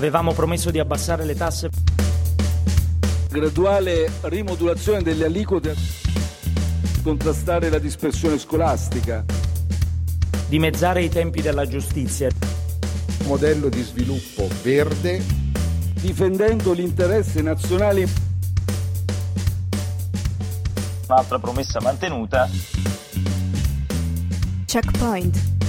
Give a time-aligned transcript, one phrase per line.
[0.00, 1.68] Avevamo promesso di abbassare le tasse.
[3.28, 5.76] Graduale rimodulazione delle aliquote
[7.02, 9.22] contrastare la dispersione scolastica.
[10.48, 12.30] Dimezzare i tempi della giustizia.
[13.26, 15.22] Modello di sviluppo verde.
[16.00, 18.08] Difendendo l'interesse nazionale.
[21.08, 22.48] Un'altra promessa mantenuta.
[24.64, 25.59] Checkpoint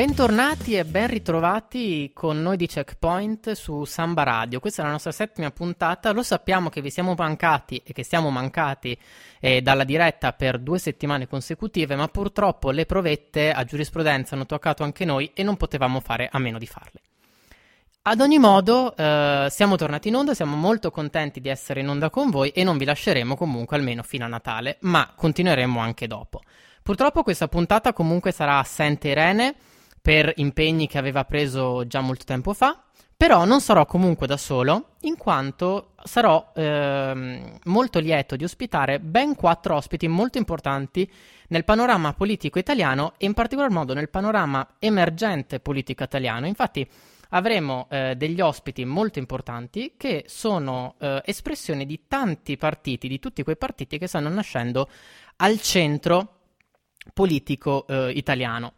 [0.00, 4.58] Bentornati e ben ritrovati con noi di Checkpoint su Samba Radio.
[4.58, 6.12] Questa è la nostra settima puntata.
[6.12, 8.98] Lo sappiamo che vi siamo mancati e che siamo mancati
[9.40, 14.84] eh, dalla diretta per due settimane consecutive, ma purtroppo le provette a giurisprudenza hanno toccato
[14.84, 17.02] anche noi e non potevamo fare a meno di farle.
[18.00, 22.08] Ad ogni modo, eh, siamo tornati in onda, siamo molto contenti di essere in onda
[22.08, 26.40] con voi e non vi lasceremo comunque almeno fino a Natale, ma continueremo anche dopo.
[26.82, 29.54] Purtroppo questa puntata comunque sarà assente Irene
[30.00, 32.82] per impegni che aveva preso già molto tempo fa.
[33.16, 39.34] Però non sarò comunque da solo, in quanto sarò ehm, molto lieto di ospitare ben
[39.34, 41.06] quattro ospiti molto importanti
[41.48, 46.46] nel panorama politico italiano e in particolar modo nel panorama emergente politico italiano.
[46.46, 46.88] Infatti
[47.30, 53.42] avremo eh, degli ospiti molto importanti che sono eh, espressione di tanti partiti, di tutti
[53.42, 54.88] quei partiti che stanno nascendo
[55.36, 56.38] al centro
[57.12, 58.74] politico eh, italiano.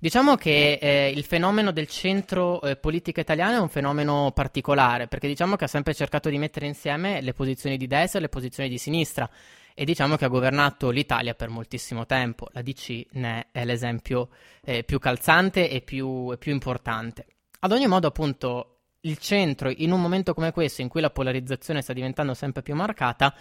[0.00, 5.26] Diciamo che eh, il fenomeno del centro eh, politica italiano è un fenomeno particolare, perché
[5.26, 8.68] diciamo che ha sempre cercato di mettere insieme le posizioni di destra e le posizioni
[8.68, 9.28] di sinistra
[9.74, 12.46] e diciamo che ha governato l'Italia per moltissimo tempo.
[12.52, 14.28] La DC ne è l'esempio
[14.62, 17.26] eh, più calzante e più, più importante.
[17.58, 21.82] Ad ogni modo, appunto, il centro, in un momento come questo, in cui la polarizzazione
[21.82, 23.34] sta diventando sempre più marcata,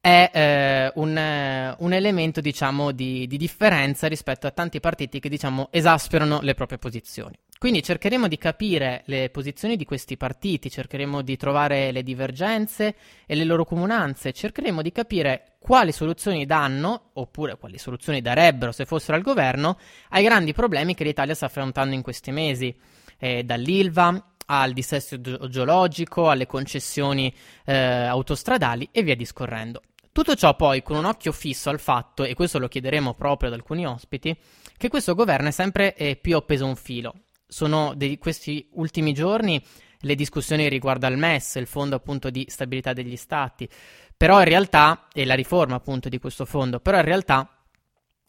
[0.00, 5.28] è eh, un, eh, un, elemento, diciamo, di, di, differenza rispetto a tanti partiti che,
[5.28, 7.38] diciamo, esasperano le proprie posizioni.
[7.58, 12.94] Quindi cercheremo di capire le posizioni di questi partiti, cercheremo di trovare le divergenze
[13.26, 18.84] e le loro comunanze, cercheremo di capire quali soluzioni danno, oppure quali soluzioni darebbero se
[18.84, 19.76] fossero al governo,
[20.10, 22.72] ai grandi problemi che l'Italia sta affrontando in questi mesi,
[23.18, 27.34] eh, dall'ILVA al dissesto geologico, alle concessioni
[27.64, 29.82] eh, autostradali e via discorrendo.
[30.12, 33.54] Tutto ciò poi con un occhio fisso al fatto, e questo lo chiederemo proprio ad
[33.54, 34.36] alcuni ospiti,
[34.76, 37.14] che questo governo è sempre eh, più appeso a un filo.
[37.46, 39.62] Sono di questi ultimi giorni
[40.02, 43.68] le discussioni riguardo al MES, il fondo appunto di stabilità degli stati,
[44.16, 47.50] però in realtà, e la riforma appunto di questo fondo, però in realtà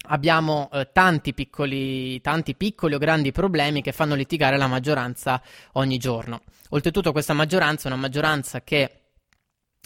[0.07, 5.41] abbiamo eh, tanti, piccoli, tanti piccoli o grandi problemi che fanno litigare la maggioranza
[5.73, 6.41] ogni giorno.
[6.69, 8.98] Oltretutto questa maggioranza è una maggioranza che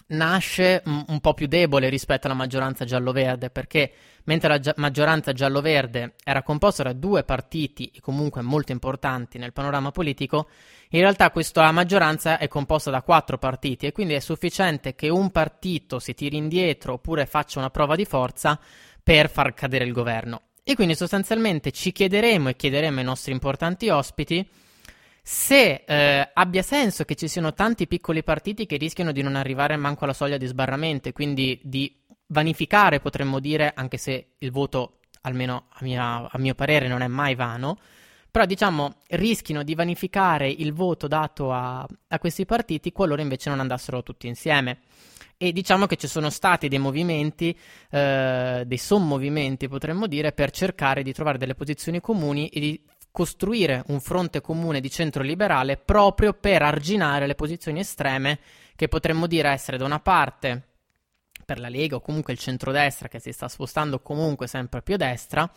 [0.08, 3.92] nasce un, po' più debole rispetto alla maggioranza giallo-verde, perché
[4.26, 9.92] mentre la gi- maggioranza giallo-verde era composta da due partiti comunque molto importanti nel panorama
[9.92, 10.48] politico,
[10.90, 15.32] in realtà questa maggioranza è composta da quattro partiti e quindi è sufficiente che un
[15.32, 18.60] partito si tiri indietro oppure faccia una prova di forza
[19.02, 20.42] per far cadere il governo.
[20.64, 24.48] E quindi sostanzialmente ci chiederemo e chiederemo ai nostri importanti ospiti
[25.26, 29.78] se eh, abbia senso che ci siano tanti piccoli partiti che rischiano di non arrivare
[29.78, 31.96] manco alla soglia di sbarramento quindi di
[32.28, 37.08] vanificare, potremmo dire, anche se il voto, almeno a, mia, a mio parere, non è
[37.08, 37.78] mai vano,
[38.30, 43.60] però diciamo rischino di vanificare il voto dato a, a questi partiti qualora invece non
[43.60, 44.80] andassero tutti insieme.
[45.38, 47.58] E diciamo che ci sono stati dei movimenti,
[47.90, 52.82] eh, dei sommovimenti potremmo dire, per cercare di trovare delle posizioni comuni e di
[53.14, 58.40] costruire un fronte comune di centro liberale proprio per arginare le posizioni estreme
[58.76, 60.70] che potremmo dire essere da una parte
[61.46, 64.98] per la Lega o comunque il centrodestra che si sta spostando comunque sempre più a
[64.98, 65.52] destra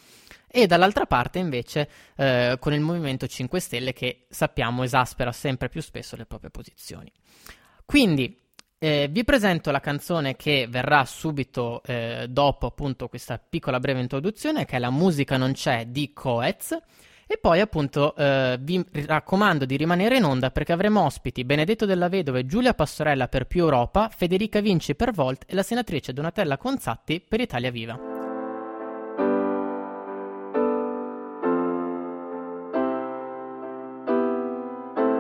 [0.47, 5.81] e dall'altra parte invece eh, con il Movimento 5 Stelle che sappiamo esaspera sempre più
[5.81, 7.11] spesso le proprie posizioni.
[7.87, 8.39] Quindi
[8.79, 14.67] eh, vi presento la canzone che verrà subito eh, dopo appunto questa piccola breve introduzione
[14.67, 16.79] che è La musica non c'è di Coez
[17.29, 22.09] e poi appunto eh, vi raccomando di rimanere in onda perché avremo ospiti Benedetto della
[22.09, 26.57] Vedova e Giulia Pastorella per Più Europa, Federica Vinci per Volt e la senatrice Donatella
[26.57, 27.99] Conzatti per Italia Viva.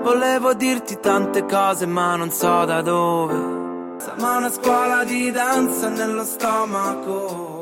[0.02, 3.98] Volevo dirti tante cose ma non so da dove.
[3.98, 7.55] Siamo una scuola di danza nello stomaco.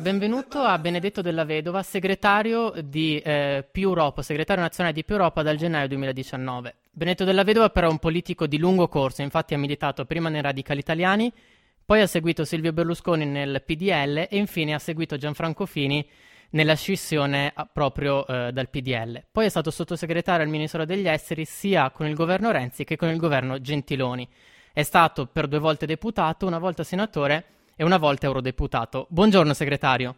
[0.00, 5.42] Benvenuto a Benedetto della Vedova, segretario di eh, Più Europa, segretario nazionale di Più Europa
[5.42, 6.74] dal gennaio 2019.
[6.90, 10.40] Benedetto della Vedova però è un politico di lungo corso, infatti ha militato prima nei
[10.40, 11.30] Radicali Italiani,
[11.84, 16.08] poi ha seguito Silvio Berlusconi nel PDL e infine ha seguito Gianfranco Fini
[16.52, 19.24] nella scissione proprio eh, dal PDL.
[19.30, 23.10] Poi è stato sottosegretario al Ministero degli Esteri sia con il governo Renzi che con
[23.10, 24.26] il governo Gentiloni.
[24.72, 27.44] È stato per due volte deputato, una volta senatore
[27.80, 29.06] e una volta eurodeputato.
[29.08, 30.14] Buongiorno segretario.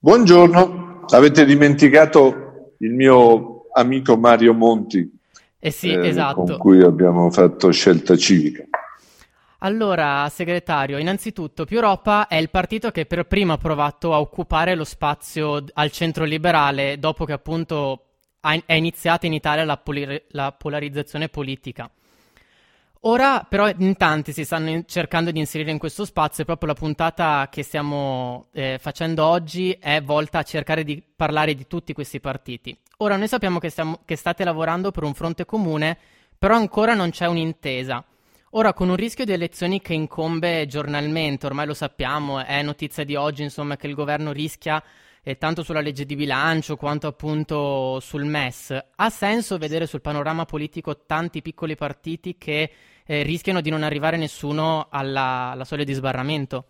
[0.00, 5.08] Buongiorno, avete dimenticato il mio amico Mario Monti,
[5.60, 6.42] eh sì, eh, esatto.
[6.42, 8.64] con cui abbiamo fatto scelta civica.
[9.58, 14.74] Allora, segretario, innanzitutto Più Europa è il partito che per primo ha provato a occupare
[14.74, 18.06] lo spazio al centro liberale dopo che appunto
[18.40, 21.88] è iniziata in Italia la, polir- la polarizzazione politica.
[23.04, 26.78] Ora però in tanti si stanno cercando di inserire in questo spazio e proprio la
[26.78, 32.20] puntata che stiamo eh, facendo oggi è volta a cercare di parlare di tutti questi
[32.20, 32.76] partiti.
[32.98, 35.98] Ora noi sappiamo che, stiamo- che state lavorando per un fronte comune,
[36.38, 38.04] però ancora non c'è un'intesa.
[38.50, 43.16] Ora, con un rischio di elezioni che incombe giornalmente, ormai lo sappiamo, è notizia di
[43.16, 44.80] oggi, insomma, che il governo rischia
[45.22, 48.76] eh, tanto sulla legge di bilancio quanto appunto sul MES.
[48.96, 52.70] Ha senso vedere sul panorama politico tanti piccoli partiti che
[53.04, 56.66] eh, rischiano di non arrivare nessuno alla, alla soglia di sbarramento?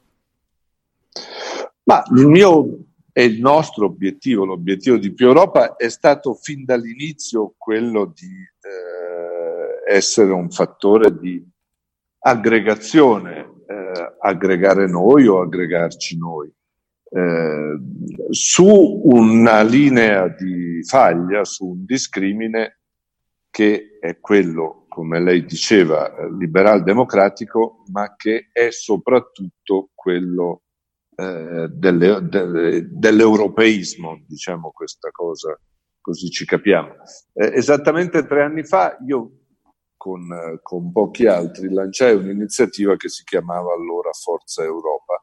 [1.84, 2.78] Ma il mio
[3.12, 9.94] e il nostro obiettivo, l'obiettivo di Più Europa, è stato fin dall'inizio quello di eh,
[9.94, 11.44] essere un fattore di
[12.20, 16.50] aggregazione, eh, aggregare noi o aggregarci noi.
[17.14, 17.78] Eh,
[18.30, 22.78] su una linea di faglia, su un discrimine
[23.50, 30.62] che è quello, come lei diceva, liberal democratico, ma che è soprattutto quello
[31.14, 35.54] eh, delle, de, dell'europeismo, diciamo questa cosa,
[36.00, 36.94] così ci capiamo.
[37.34, 39.40] Eh, esattamente tre anni fa io
[39.98, 40.26] con,
[40.62, 45.21] con pochi altri, lanciai un'iniziativa che si chiamava allora Forza Europa,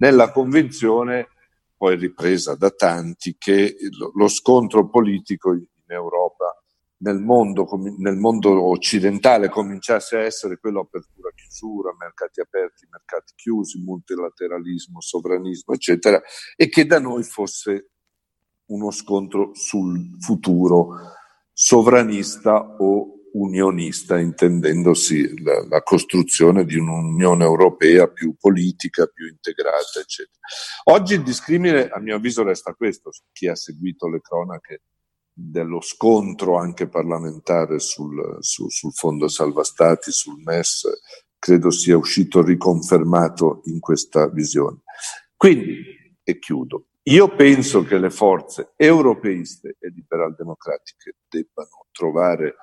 [0.00, 1.28] nella convinzione,
[1.76, 3.76] poi ripresa da tanti, che
[4.14, 6.54] lo, scontro politico in Europa,
[6.98, 7.66] nel mondo,
[7.98, 16.20] nel mondo occidentale, cominciasse a essere quello apertura-chiusura, mercati aperti, mercati chiusi, multilateralismo, sovranismo, eccetera,
[16.56, 17.90] e che da noi fosse
[18.66, 20.88] uno scontro sul futuro
[21.52, 30.38] sovranista o unionista, intendendosi la, la, costruzione di un'Unione Europea più politica, più integrata, eccetera.
[30.84, 33.10] Oggi il discrimine, a mio avviso, resta questo.
[33.32, 34.82] Chi ha seguito le cronache
[35.32, 40.88] dello scontro anche parlamentare sul, su, sul Fondo Salva Stati, sul MES,
[41.38, 44.82] credo sia uscito riconfermato in questa visione.
[45.36, 45.82] Quindi,
[46.22, 52.56] e chiudo, io penso che le forze europeiste e liberal democratiche debbano trovare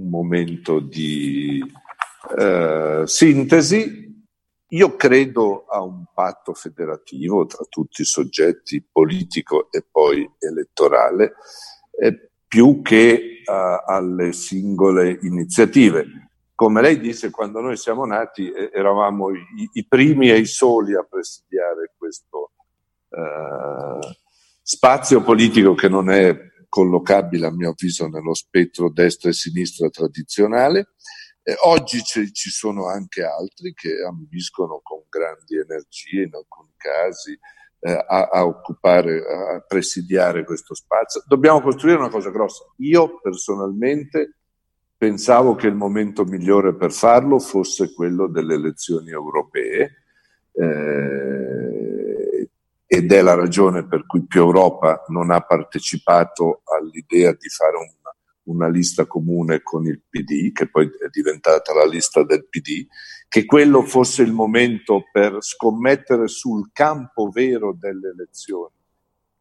[0.00, 1.62] un momento di
[2.36, 4.08] eh, sintesi.
[4.72, 11.34] Io credo a un patto federativo tra tutti i soggetti politico e poi elettorale,
[11.98, 16.06] eh, più che uh, alle singole iniziative.
[16.54, 20.94] Come lei disse, quando noi siamo nati eh, eravamo i, i, primi e i soli
[20.94, 22.52] a presidiare questo
[23.08, 23.98] uh,
[24.62, 30.94] spazio politico che non è collocabile a mio avviso nello spettro destra e sinistra tradizionale.
[31.42, 37.38] Eh, oggi ci, ci sono anche altri che ambiscono con grandi energie in alcuni casi
[37.80, 41.22] eh, a, a, occupare, a presidiare questo spazio.
[41.26, 42.64] Dobbiamo costruire una cosa grossa.
[42.78, 44.36] Io personalmente
[44.96, 50.04] pensavo che il momento migliore per farlo fosse quello delle elezioni europee.
[50.52, 51.99] Eh,
[52.92, 58.16] ed è la ragione per cui più Europa non ha partecipato all'idea di fare una,
[58.46, 62.84] una lista comune con il PD, che poi è diventata la lista del PD,
[63.28, 68.74] che quello fosse il momento per scommettere sul campo vero delle elezioni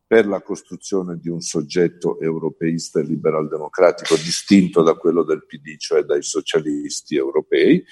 [0.05, 5.75] per la costruzione di un soggetto europeista e liberal democratico distinto da quello del PD,
[5.77, 7.83] cioè dai socialisti europei,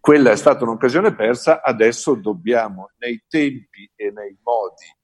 [0.00, 4.96] quella è stata un'occasione persa, adesso dobbiamo nei tempi e nei modi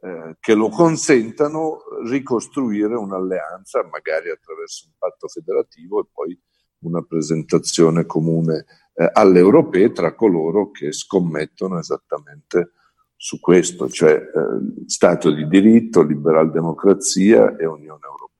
[0.00, 6.40] eh, che lo consentano ricostruire un'alleanza, magari attraverso un patto federativo e poi
[6.80, 12.72] una presentazione comune eh, alle europee tra coloro che scommettono esattamente
[13.16, 18.37] su questo, cioè eh, Stato di diritto, liberal democrazia e Unione Europea.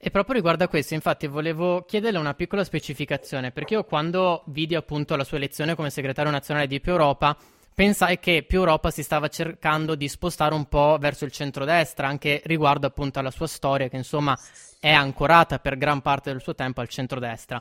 [0.00, 4.76] E proprio riguardo a questo, infatti, volevo chiederle una piccola specificazione, perché io quando vidi
[4.76, 7.36] appunto la sua elezione come segretario nazionale di Più Europa,
[7.74, 12.40] pensai che Più Europa si stava cercando di spostare un po' verso il centrodestra, anche
[12.44, 14.38] riguardo appunto alla sua storia, che insomma
[14.78, 17.60] è ancorata per gran parte del suo tempo al centrodestra.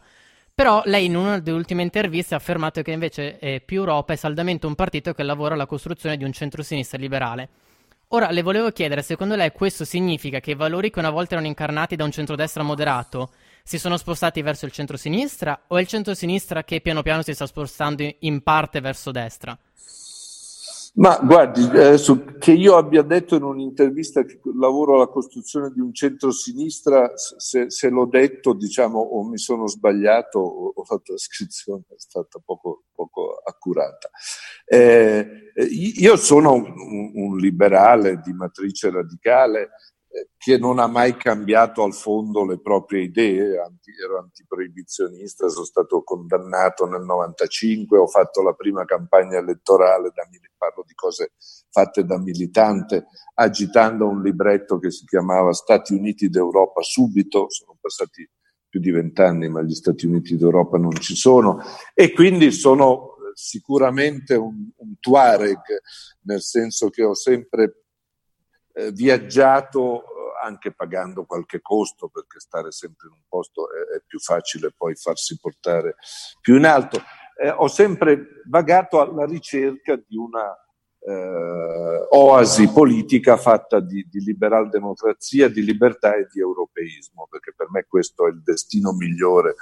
[0.53, 4.15] Però lei in una delle ultime interviste ha affermato che invece eh, Più Europa è
[4.15, 7.49] saldamente un partito che lavora alla costruzione di un centro-sinistra liberale.
[8.11, 11.47] Ora le volevo chiedere, secondo lei questo significa che i valori che una volta erano
[11.47, 13.31] incarnati da un centrodestra moderato
[13.63, 17.45] si sono spostati verso il centro-sinistra o è il centro-sinistra che piano piano si sta
[17.45, 19.57] spostando in parte verso destra?
[20.97, 25.93] Ma guardi, adesso che io abbia detto in un'intervista che lavoro alla costruzione di un
[25.93, 31.99] centro-sinistra, se, se l'ho detto, diciamo, o mi sono sbagliato o fatto la descrizione, è
[31.99, 34.09] stata poco, poco accurata.
[34.65, 39.69] Eh, io sono un, un liberale di matrice radicale,
[40.37, 46.03] che non ha mai cambiato al fondo le proprie idee, anti, ero antiproibizionista, sono stato
[46.03, 50.23] condannato nel 95, ho fatto la prima campagna elettorale, da,
[50.57, 51.33] parlo di cose
[51.69, 53.05] fatte da militante,
[53.35, 58.27] agitando un libretto che si chiamava Stati Uniti d'Europa subito, sono passati
[58.69, 61.61] più di vent'anni ma gli Stati Uniti d'Europa non ci sono
[61.93, 65.61] e quindi sono sicuramente un, un Tuareg,
[66.23, 67.83] nel senso che ho sempre
[68.77, 70.05] eh, viaggiato eh,
[70.45, 74.95] anche pagando qualche costo perché stare sempre in un posto è, è più facile poi
[74.95, 75.95] farsi portare
[76.39, 77.01] più in alto.
[77.39, 80.55] Eh, ho sempre vagato alla ricerca di una
[80.99, 87.67] eh, oasi politica fatta di, di liberal democrazia, di libertà e di europeismo, perché per
[87.71, 89.55] me questo è il destino migliore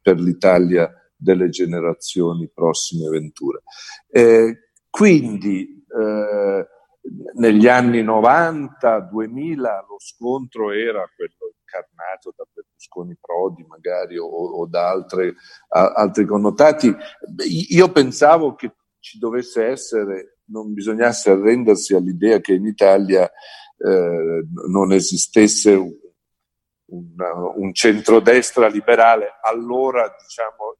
[0.00, 3.62] per l'Italia delle generazioni prossime venture.
[4.08, 6.66] Eh, quindi eh,
[7.34, 14.66] negli anni 90, 2000 lo scontro era quello incarnato da Berlusconi Prodi magari o, o
[14.66, 15.34] da altre,
[15.68, 16.94] a, altri connotati.
[17.68, 23.30] Io pensavo che ci dovesse essere, non bisognasse arrendersi all'idea che in Italia
[23.78, 25.96] eh, non esistesse un,
[26.86, 27.14] un,
[27.56, 29.38] un centrodestra liberale.
[29.42, 30.76] Allora, diciamo,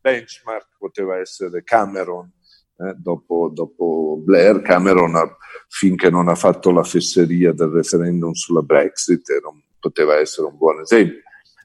[0.00, 2.30] benchmark poteva essere Cameron
[2.82, 5.36] eh, dopo, dopo, Blair, Cameron, ha,
[5.68, 10.80] finché non ha fatto la fesseria del referendum sulla Brexit, non poteva essere un buon
[10.80, 11.20] esempio.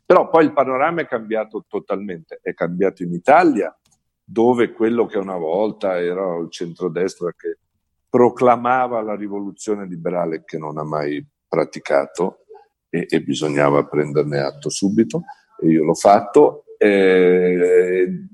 [0.05, 3.75] Però poi il panorama è cambiato totalmente, è cambiato in Italia,
[4.24, 7.57] dove quello che una volta era il centrodestra che
[8.09, 12.45] proclamava la rivoluzione liberale che non ha mai praticato
[12.89, 15.24] e, e bisognava prenderne atto subito,
[15.62, 16.63] e io l'ho fatto.
[16.77, 18.27] Eh,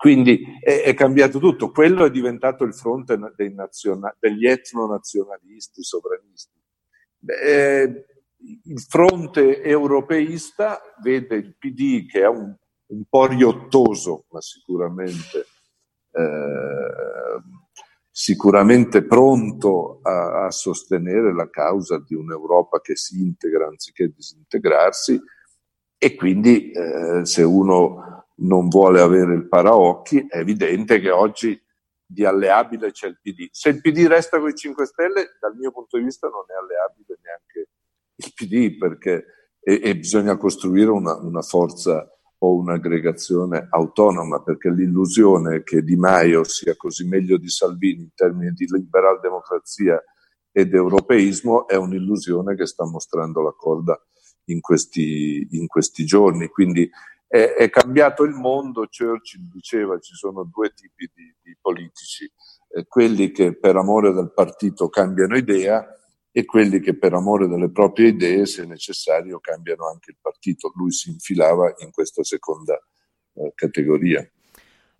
[0.00, 1.70] quindi è, è, cambiato tutto.
[1.70, 6.58] Quello è diventato il fronte naziona- degli etnonazionalisti sovranisti.
[7.26, 8.06] Eh,
[8.64, 15.44] il fronte europeista vede il PD che è un, un po' riottoso, ma sicuramente,
[16.12, 17.42] eh,
[18.10, 25.20] sicuramente pronto a, a, sostenere la causa di un'Europa che si integra anziché disintegrarsi.
[25.98, 31.60] E quindi eh, se uno non vuole avere il paraocchi, è evidente che oggi
[32.04, 33.48] di alleabile c'è il PD.
[33.50, 36.54] Se il PD resta con i 5 Stelle, dal mio punto di vista non è
[36.54, 37.68] alleabile neanche
[38.16, 39.24] il PD, perché
[39.60, 42.08] e, e bisogna costruire una, una forza
[42.42, 48.52] o un'aggregazione autonoma, perché l'illusione che Di Maio sia così meglio di Salvini in termini
[48.52, 50.02] di liberal democrazia
[50.50, 54.00] ed europeismo è un'illusione che sta mostrando la corda
[54.46, 56.48] in questi, in questi giorni.
[56.48, 56.90] Quindi
[57.30, 62.28] è, è, cambiato il mondo, Churchill diceva ci sono due tipi di, di politici,
[62.70, 65.86] eh, quelli che per amore del partito cambiano idea
[66.32, 70.72] e quelli che per amore delle proprie idee, se necessario, cambiano anche il partito.
[70.74, 72.76] Lui si infilava in questa seconda
[73.34, 74.28] eh, categoria.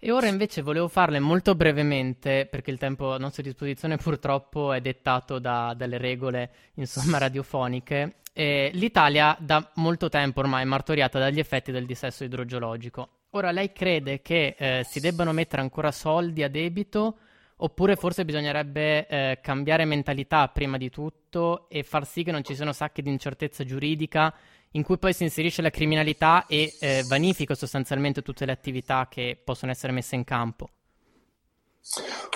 [0.02, 4.80] E ora invece volevo farle molto brevemente, perché il tempo a nostra disposizione purtroppo è
[4.80, 11.38] dettato da, dalle regole insomma, radiofoniche, eh, l'Italia da molto tempo ormai è martoriata dagli
[11.38, 13.08] effetti del dissesto idrogeologico.
[13.32, 17.18] Ora, lei crede che eh, si debbano mettere ancora soldi a debito?
[17.56, 22.54] Oppure forse bisognerebbe eh, cambiare mentalità prima di tutto e far sì che non ci
[22.54, 24.34] siano sacche di incertezza giuridica
[24.72, 29.40] in cui poi si inserisce la criminalità e eh, vanifica sostanzialmente tutte le attività che
[29.42, 30.70] possono essere messe in campo?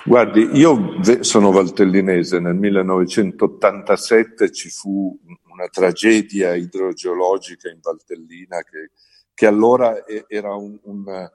[0.05, 5.17] Guardi, io sono valtellinese, nel 1987 ci fu
[5.49, 8.91] una tragedia idrogeologica in Valtellina che,
[9.33, 11.31] che allora era, un, un,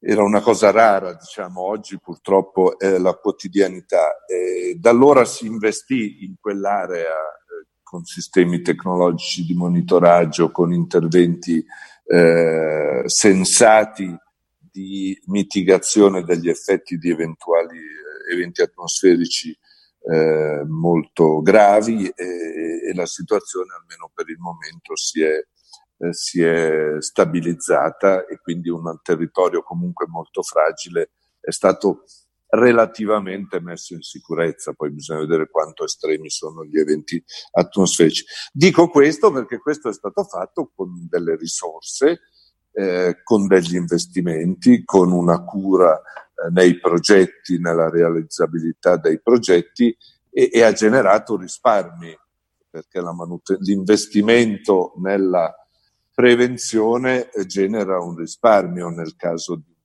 [0.00, 4.24] era, una cosa rara, diciamo, oggi purtroppo è la quotidianità.
[4.26, 7.14] E da allora si investì in quell'area
[7.88, 11.64] con sistemi tecnologici di monitoraggio, con interventi
[12.04, 14.14] eh, sensati
[14.58, 19.58] di mitigazione degli effetti di eventuali eh, eventi atmosferici
[20.02, 25.42] eh, molto gravi e, e, la situazione almeno per il momento si è,
[25.96, 32.04] eh, si è stabilizzata e quindi un territorio comunque molto fragile è stato
[32.50, 38.24] relativamente messo in sicurezza, poi bisogna vedere quanto estremi sono gli eventi atmosferici.
[38.52, 42.20] Dico questo perché questo è stato fatto con delle risorse,
[42.72, 49.94] eh, con degli investimenti, con una cura eh, nei progetti, nella realizzabilità dei progetti
[50.30, 52.16] e, e ha generato risparmi,
[52.70, 55.52] perché manute- l'investimento nella
[56.14, 59.76] prevenzione genera un risparmio nel caso di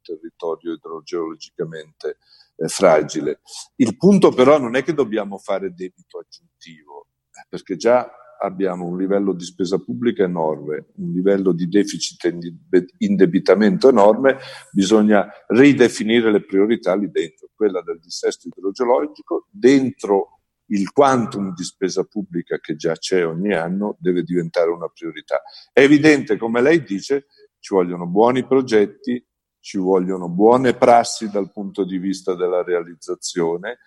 [0.44, 2.18] territorio idrogeologicamente
[2.58, 3.42] eh, fragile.
[3.78, 8.98] Il punto però non è che dobbiamo fare debito aggiuntivo, eh, perché già abbiamo un
[8.98, 14.38] livello di spesa pubblica enorme, un livello di deficit e indebitamento enorme,
[14.72, 22.04] bisogna ridefinire le priorità lì dentro, quella del dissesto idrogeologico, dentro il quantum di spesa
[22.04, 25.42] pubblica che già c'è ogni anno deve diventare una priorità.
[25.72, 27.28] È evidente, come lei dice,
[27.60, 29.26] ci vogliono buoni progetti,
[29.64, 33.78] ci vogliono buone prassi dal punto di vista della realizzazione,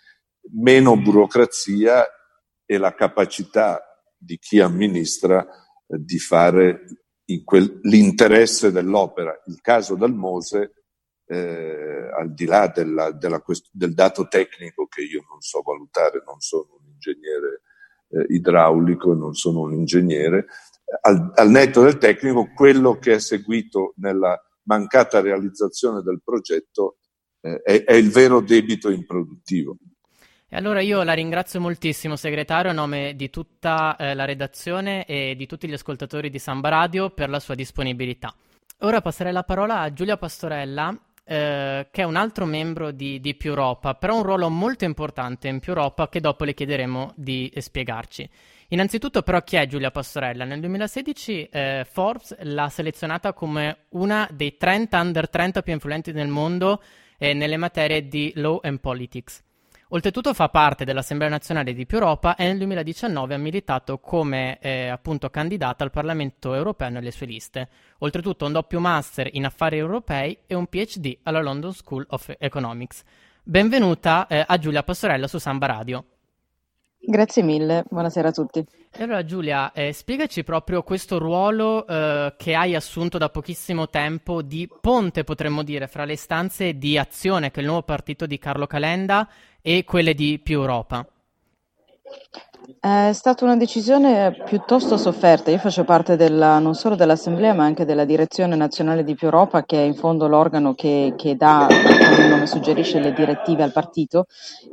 [0.55, 2.03] meno burocrazia
[2.65, 3.83] e la capacità
[4.17, 6.87] di chi amministra eh, di fare
[7.45, 9.39] quel, l'interesse dell'opera.
[9.49, 10.85] Il caso del Mose,
[11.27, 16.41] eh, al di là della, della del dato tecnico che io non so valutare, non
[16.41, 17.61] sono un ingegnere
[18.09, 20.47] eh, idraulico, non sono un ingegnere,
[21.03, 26.99] al, al netto del tecnico, quello che è seguito nella mancata realizzazione del progetto
[27.41, 29.77] eh, è, è il vero debito improduttivo.
[30.49, 35.35] E allora io la ringrazio moltissimo, segretario, a nome di tutta eh, la redazione e
[35.37, 38.33] di tutti gli ascoltatori di Samba Radio per la sua disponibilità.
[38.81, 43.35] Ora passerei la parola a Giulia Pastorella, eh, che è un altro membro di, di
[43.35, 47.53] Più Europa, però un ruolo molto importante in Più Europa che dopo le chiederemo di
[47.57, 48.31] spiegarci.
[48.69, 50.45] Innanzitutto però chi è Giulia Pastorella?
[50.45, 56.27] Nel 2016 eh, Forbes l'ha selezionata come una dei 30 under 30 più influenti del
[56.27, 56.83] mondo
[57.19, 59.45] eh, nelle materie di law and politics.
[59.91, 64.89] Oltretutto fa parte dell'Assemblea nazionale di Più Europa e nel 2019 ha militato come eh,
[64.89, 67.69] appunto candidata al Parlamento europeo nelle sue liste.
[67.99, 73.05] Oltretutto un doppio master in affari europei e un PhD alla London School of Economics.
[73.45, 76.05] Benvenuta eh, a Giulia Pastorella su Samba Radio.
[76.99, 78.65] Grazie mille, buonasera a tutti.
[78.91, 84.43] E allora Giulia, eh, spiegaci proprio questo ruolo eh, che hai assunto da pochissimo tempo
[84.43, 88.39] di ponte, potremmo dire, fra le istanze di azione che è il nuovo partito di
[88.39, 89.29] Carlo Calenda
[89.61, 91.07] e quelle di Più Europa.
[92.67, 95.53] È stata una decisione piuttosto sofferta.
[95.53, 99.65] Io faccio parte della, non solo dell'Assemblea, ma anche della Direzione Nazionale di Più Europa,
[99.65, 103.71] che è in fondo l'organo che, che dà, come il nome suggerisce, le direttive al
[103.71, 104.27] partito.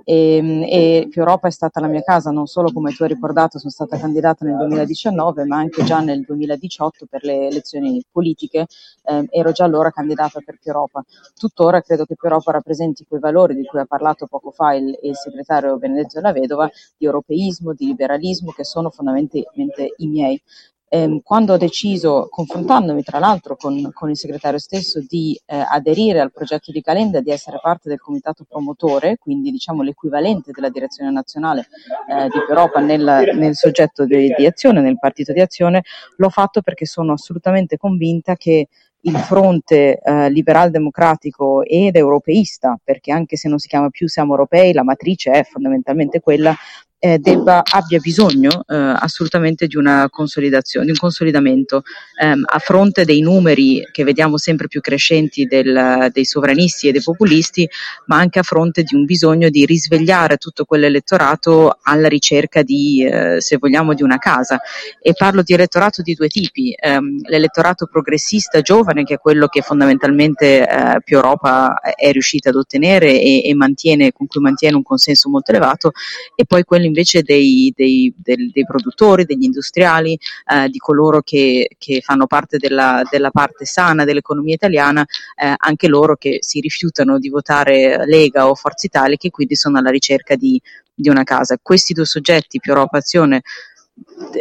[0.03, 0.37] E,
[0.71, 3.69] e Più Europa è stata la mia casa, non solo come tu hai ricordato, sono
[3.69, 8.65] stata candidata nel 2019, ma anche già nel 2018 per le elezioni politiche.
[9.03, 11.03] Eh, ero già allora candidata per Più Europa.
[11.37, 14.97] Tuttora credo che Più Europa rappresenti quei valori di cui ha parlato poco fa il,
[15.03, 20.41] il segretario Benedetto della Vedova, di europeismo, di di liberalismo che sono fondamentalmente i miei.
[20.87, 26.19] Eh, quando ho deciso, confrontandomi tra l'altro con, con il segretario stesso, di eh, aderire
[26.19, 31.09] al progetto di Calenda, di essere parte del comitato promotore, quindi diciamo l'equivalente della direzione
[31.09, 31.67] nazionale
[32.07, 35.81] eh, di Europa nel, nel soggetto di, di azione, nel partito di azione,
[36.17, 38.67] l'ho fatto perché sono assolutamente convinta che
[39.05, 44.31] il fronte eh, liberal democratico ed europeista, perché anche se non si chiama più siamo
[44.31, 46.55] europei, la matrice è fondamentalmente quella,
[47.05, 51.83] eh, debba, abbia bisogno eh, assolutamente di una consolidazione, di un consolidamento
[52.21, 57.01] ehm, a fronte dei numeri che vediamo sempre più crescenti del, dei sovranisti e dei
[57.01, 57.67] populisti,
[58.05, 63.41] ma anche a fronte di un bisogno di risvegliare tutto quell'elettorato alla ricerca di, eh,
[63.41, 64.61] se vogliamo, di una casa.
[65.01, 69.61] E parlo di elettorato di due tipi, ehm, l'elettorato progressista giovane, che è quello che
[69.61, 74.83] fondamentalmente eh, più Europa è riuscita ad ottenere e, e mantiene, con cui mantiene un
[74.83, 75.91] consenso molto elevato,
[76.35, 81.69] e poi quello invece dei, dei, dei, dei produttori, degli industriali, eh, di coloro che,
[81.79, 87.17] che fanno parte della, della, parte sana dell'economia italiana, eh, anche loro che si rifiutano
[87.17, 90.61] di votare Lega o Forza Italia, che quindi sono alla ricerca di,
[90.93, 91.57] di una casa.
[91.59, 93.41] Questi due soggetti, più Europa Azione,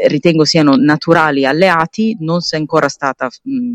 [0.08, 3.74] ritengo siano naturali alleati, non si è ancora stata mh,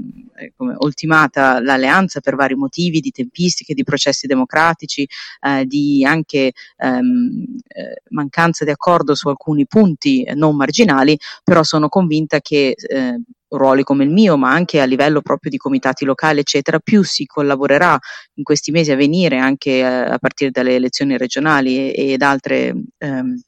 [0.56, 5.08] come, ultimata l'alleanza per vari motivi di tempistiche, di processi democratici,
[5.42, 11.90] eh, di anche ehm, eh, mancanza di accordo su alcuni punti non marginali, però sono
[11.90, 16.40] convinta che eh, ruoli come il mio, ma anche a livello proprio di comitati locali,
[16.40, 17.98] eccetera, più si collaborerà
[18.36, 23.42] in questi mesi a venire, anche eh, a partire dalle elezioni regionali ed altre ehm,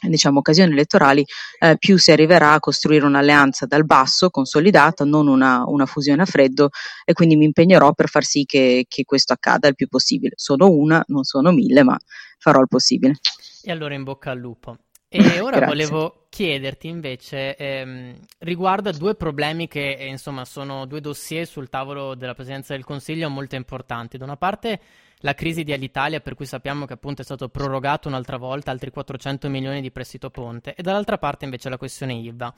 [0.00, 1.24] diciamo, occasioni elettorali,
[1.58, 6.26] eh, più si arriverà a costruire un'alleanza dal basso, consolidata, non una, una, fusione a
[6.26, 6.70] freddo
[7.04, 10.34] e quindi mi impegnerò per far sì che, che, questo accada il più possibile.
[10.36, 11.96] Sono una, non sono mille, ma
[12.38, 13.18] farò il possibile.
[13.62, 14.76] E allora in bocca al lupo.
[15.08, 21.00] E ora volevo chiederti invece ehm, riguardo a due problemi che eh, insomma sono due
[21.00, 24.18] dossier sul tavolo della Presidenza del Consiglio molto importanti.
[24.18, 24.80] Da una parte
[25.26, 28.90] la crisi di Alitalia per cui sappiamo che appunto è stato prorogato un'altra volta altri
[28.90, 32.54] 400 milioni di prestito ponte e dall'altra parte invece la questione IVA.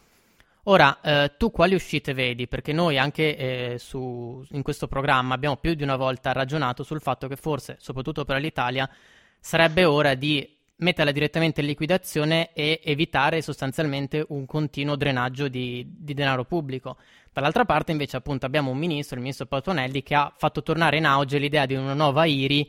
[0.65, 2.47] Ora, eh, tu quali uscite vedi?
[2.47, 7.01] Perché noi anche eh, su, in questo programma abbiamo più di una volta ragionato sul
[7.01, 8.87] fatto che forse, soprattutto per l'Italia,
[9.41, 16.13] sarebbe ora di metterla direttamente in liquidazione e evitare sostanzialmente un continuo drenaggio di, di,
[16.13, 16.99] denaro pubblico.
[17.39, 21.05] Dall'altra parte invece appunto abbiamo un ministro, il ministro Patonelli, che ha fatto tornare in
[21.05, 22.69] auge l'idea di una nuova IRI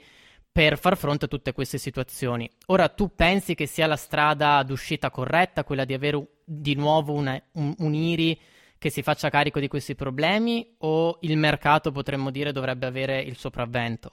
[0.51, 2.47] per far fronte a tutte queste situazioni.
[2.67, 7.41] Ora tu pensi che sia la strada d'uscita corretta, quella di avere di nuovo una,
[7.53, 8.39] un, un IRI
[8.77, 13.38] che si faccia carico di questi problemi o il mercato potremmo dire dovrebbe avere il
[13.38, 14.12] sopravvento?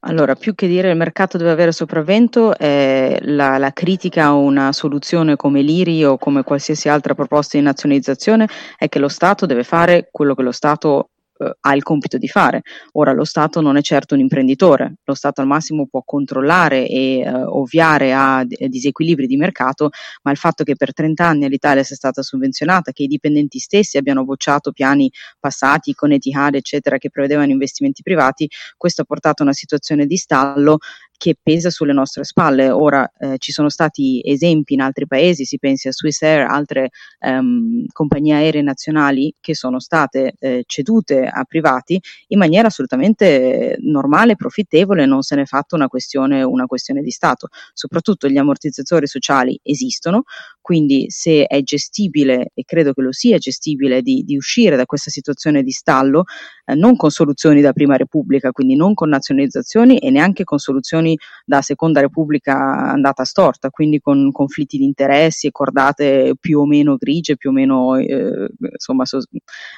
[0.00, 4.72] Allora, più che dire il mercato deve avere sopravvento, eh, la, la, critica a una
[4.72, 9.64] soluzione come l'IRI o come qualsiasi altra proposta di nazionalizzazione è che lo Stato deve
[9.64, 11.10] fare quello che lo Stato
[11.40, 12.62] eh, ha il compito di fare.
[12.92, 17.20] Ora lo Stato non è certo un imprenditore, lo Stato al massimo può controllare e
[17.20, 19.90] eh, ovviare a d- disequilibri di mercato,
[20.22, 23.96] ma il fatto che per 30 anni l'Italia sia stata sovvenzionata, che i dipendenti stessi
[23.96, 29.46] abbiano bocciato piani passati con Etihad eccetera che prevedevano investimenti privati, questo ha portato a
[29.46, 30.78] una situazione di stallo
[31.20, 32.70] che pesa sulle nostre spalle.
[32.70, 36.88] Ora eh, ci sono stati esempi in altri paesi, si pensi a Swiss Air, altre
[37.18, 44.34] ehm, compagnie aeree nazionali che sono state eh, cedute a privati in maniera assolutamente normale,
[44.34, 47.48] profittevole, non se ne è fatta una questione, una questione di Stato.
[47.74, 50.22] Soprattutto gli ammortizzatori sociali esistono,
[50.62, 55.10] quindi se è gestibile, e credo che lo sia gestibile, di, di uscire da questa
[55.10, 56.24] situazione di stallo,
[56.64, 61.09] eh, non con soluzioni da prima repubblica, quindi non con nazionalizzazioni e neanche con soluzioni
[61.44, 66.96] da seconda repubblica andata storta, quindi con conflitti di interessi e cordate più o meno
[66.96, 69.20] grigie, più o meno eh, insomma so,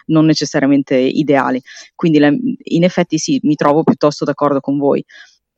[0.06, 1.60] non necessariamente ideali.
[1.94, 5.04] Quindi la, in effetti sì, mi trovo piuttosto d'accordo con voi.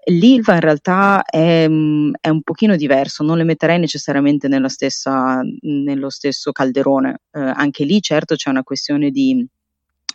[0.06, 6.52] L'ILVA in realtà è, è, un pochino diverso, non le metterei necessariamente stessa, nello stesso
[6.52, 7.20] calderone.
[7.30, 9.46] Eh, anche lì certo c'è una questione di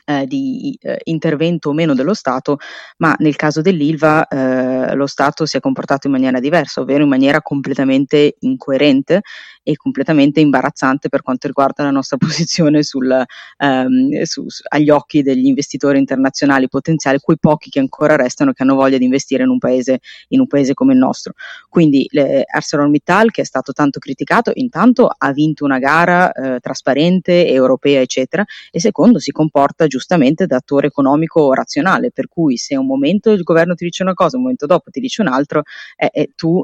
[0.10, 2.58] eh, di eh, intervento o meno dello Stato,
[2.98, 7.10] ma nel caso dell'ILVA eh, lo Stato si è comportato in maniera diversa, ovvero in
[7.10, 9.22] maniera completamente incoerente
[9.62, 13.24] e completamente imbarazzante per quanto riguarda la nostra posizione sul,
[13.58, 18.74] ehm, su, agli occhi degli investitori internazionali potenziali, quei pochi che ancora restano che hanno
[18.74, 21.34] voglia di investire in un paese, in un paese come il nostro.
[21.70, 27.48] Quindi le, ArcelorMittal, che è stato tanto criticato, intanto ha vinto una gara eh, trasparente,
[27.48, 29.98] europea, eccetera, e secondo si comporta giustamente
[30.46, 34.38] da attore economico razionale, per cui se un momento il governo ti dice una cosa,
[34.38, 35.64] un momento dopo ti dice un altro,
[35.96, 36.64] eh, eh, tu,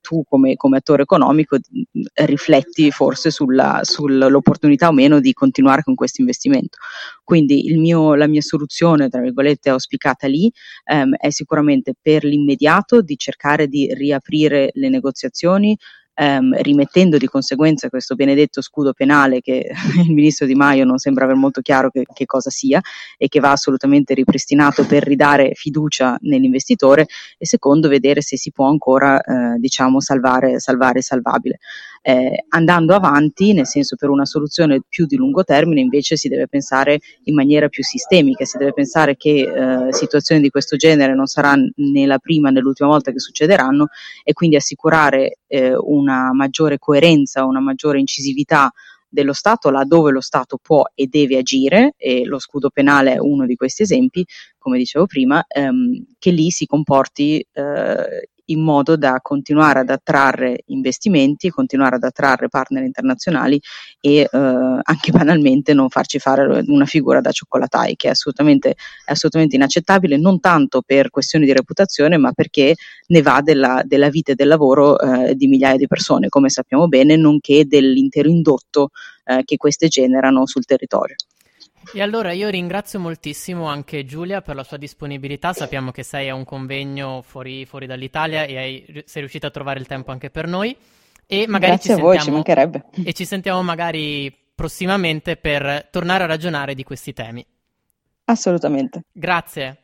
[0.00, 1.58] tu come, come attore economico
[2.14, 6.78] rifletti forse sulla, sull'opportunità o meno di continuare con questo investimento.
[7.24, 10.50] Quindi mio, la mia soluzione, tra virgolette, auspicata lì
[10.84, 15.76] ehm, è sicuramente per l'immediato di cercare di riaprire le negoziazioni
[16.20, 19.70] ehm, rimettendo di conseguenza questo benedetto scudo penale che
[20.06, 22.80] il ministro Di Maio non sembra aver molto chiaro che, che cosa sia
[23.16, 27.06] e che va assolutamente ripristinato per ridare fiducia nell'investitore
[27.38, 31.58] e secondo vedere se si può ancora eh, diciamo salvare, salvare salvabile.
[32.02, 36.48] Eh, andando avanti, nel senso per una soluzione più di lungo termine, invece si deve
[36.48, 41.26] pensare in maniera più sistemica, si deve pensare che eh, situazioni di questo genere non
[41.26, 43.88] sarà né la prima né l'ultima volta che succederanno
[44.24, 48.70] e quindi assicurare eh, una maggiore coerenza, una maggiore incisività
[49.10, 53.44] dello Stato laddove lo Stato può e deve agire, e lo scudo penale è uno
[53.44, 54.24] di questi esempi,
[54.56, 60.62] come dicevo prima, ehm, che lì si comporti eh, in modo da continuare ad attrarre
[60.66, 63.60] investimenti, continuare ad attrarre partner internazionali
[64.00, 68.70] e eh, anche banalmente non farci fare una figura da cioccolatai, che è assolutamente,
[69.04, 72.74] è assolutamente inaccettabile, non tanto per questioni di reputazione, ma perché
[73.06, 76.88] ne va della, della vita e del lavoro eh, di migliaia di persone, come sappiamo
[76.88, 78.90] bene, nonché dell'intero indotto
[79.24, 81.16] eh, che queste generano sul territorio.
[81.92, 85.52] E allora io ringrazio moltissimo anche Giulia per la sua disponibilità.
[85.52, 89.80] Sappiamo che sei a un convegno fuori, fuori dall'Italia e hai, sei riuscita a trovare
[89.80, 90.76] il tempo anche per noi.
[91.26, 92.84] E magari Grazie ci a voi, ci mancherebbe.
[93.04, 97.44] E ci sentiamo magari prossimamente per tornare a ragionare di questi temi.
[98.24, 99.02] Assolutamente.
[99.12, 99.76] Grazie.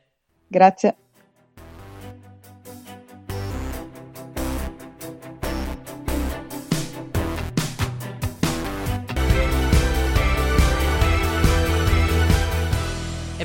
[0.47, 0.97] Grazie.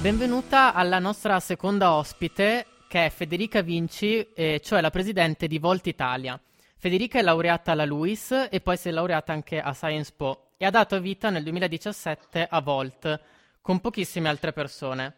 [0.01, 5.85] Benvenuta alla nostra seconda ospite che è Federica Vinci, eh, cioè la presidente di Volt
[5.85, 6.41] Italia.
[6.75, 10.65] Federica è laureata alla LUIS e poi si è laureata anche a Sciences Po e
[10.65, 13.21] ha dato vita nel 2017 a Volt
[13.61, 15.13] con pochissime altre persone.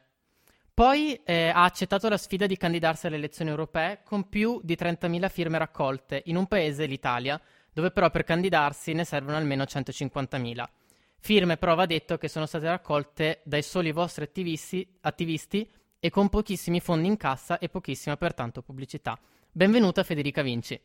[0.74, 5.30] Poi eh, ha accettato la sfida di candidarsi alle elezioni europee con più di 30.000
[5.30, 7.39] firme raccolte in un paese, l'Italia,
[7.72, 10.65] dove però per candidarsi ne servono almeno 150.000.
[11.26, 15.66] Firme però va detto che sono state raccolte dai soli vostri attivisti, attivisti
[15.98, 19.18] e con pochissimi fondi in cassa e pochissima pertanto pubblicità.
[19.50, 20.78] Benvenuta Federica Vinci.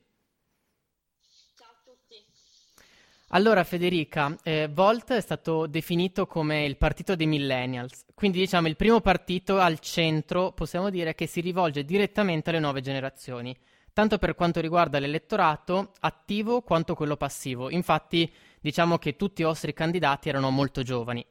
[3.31, 8.77] Allora Federica, eh, Volt è stato definito come il partito dei millennials, quindi diciamo il
[8.77, 13.57] primo partito al centro, possiamo dire, che si rivolge direttamente alle nuove generazioni,
[13.92, 17.70] tanto per quanto riguarda l'elettorato attivo quanto quello passivo.
[17.70, 21.25] Infatti diciamo che tutti i vostri candidati erano molto giovani.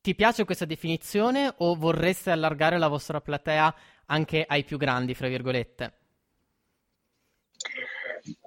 [0.00, 3.74] Ti piace questa definizione o vorreste allargare la vostra platea
[4.06, 5.92] anche ai più grandi, fra virgolette?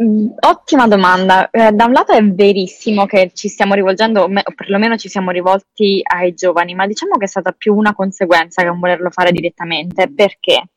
[0.03, 1.49] Mm, ottima domanda.
[1.49, 6.01] Eh, da un lato è verissimo che ci stiamo rivolgendo, o perlomeno ci siamo rivolti
[6.03, 10.11] ai giovani, ma diciamo che è stata più una conseguenza che non volerlo fare direttamente.
[10.11, 10.69] Perché?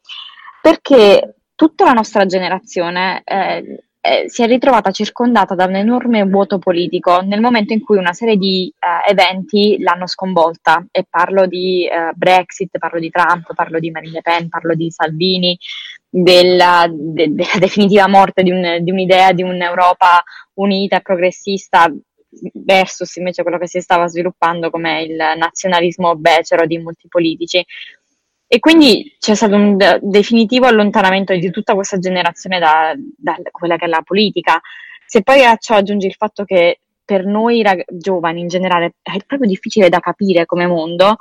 [0.61, 6.59] Perché tutta la nostra generazione eh, eh, si è ritrovata circondata da un enorme vuoto
[6.59, 11.87] politico nel momento in cui una serie di eh, eventi l'hanno sconvolta e parlo di
[11.87, 15.59] eh, Brexit, parlo di Trump, parlo di Marine Le Pen, parlo di Salvini,
[16.07, 20.23] della, de, della definitiva morte di, un, di un'idea di un'Europa
[20.55, 21.91] unita e progressista
[22.53, 27.65] versus invece quello che si stava sviluppando come il nazionalismo becero di molti politici.
[28.55, 33.75] E quindi c'è stato un de- definitivo allontanamento di tutta questa generazione da, da, quella
[33.75, 34.61] che è la politica.
[35.05, 39.17] Se poi a ciò aggiungi il fatto che per noi rag- giovani in generale è
[39.27, 41.17] proprio difficile da capire come mondo,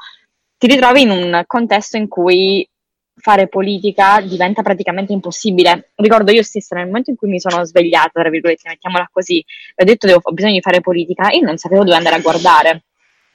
[0.59, 2.69] ti ritrovi in un contesto in cui
[3.15, 5.89] fare politica diventa praticamente impossibile.
[5.95, 9.43] Ricordo io stessa nel momento in cui mi sono svegliata, tra virgolette, mettiamola così,
[9.77, 12.83] ho detto che ho bisogno di fare politica, io non sapevo dove andare a guardare.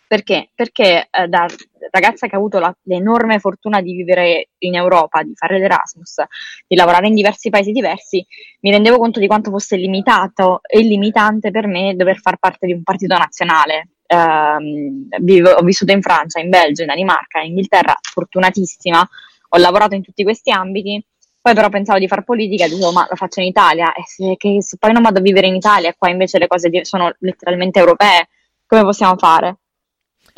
[0.09, 0.49] Perché?
[0.55, 1.47] Perché eh, da
[1.91, 6.23] ragazza che ha avuto la, l'enorme fortuna di vivere in Europa, di fare l'Erasmus,
[6.67, 8.27] di lavorare in diversi paesi diversi,
[8.61, 12.73] mi rendevo conto di quanto fosse limitato e limitante per me dover far parte di
[12.73, 13.91] un partito nazionale.
[14.07, 19.07] Eh, vivo, ho vissuto in Francia, in Belgio, in Danimarca, in Inghilterra, fortunatissima,
[19.51, 21.05] ho lavorato in tutti questi ambiti.
[21.39, 24.37] Poi però pensavo di fare politica e dicevo ma lo faccio in Italia e se,
[24.39, 27.79] che, se poi non vado a vivere in Italia qua invece le cose sono letteralmente
[27.79, 28.29] europee,
[28.67, 29.59] come possiamo fare?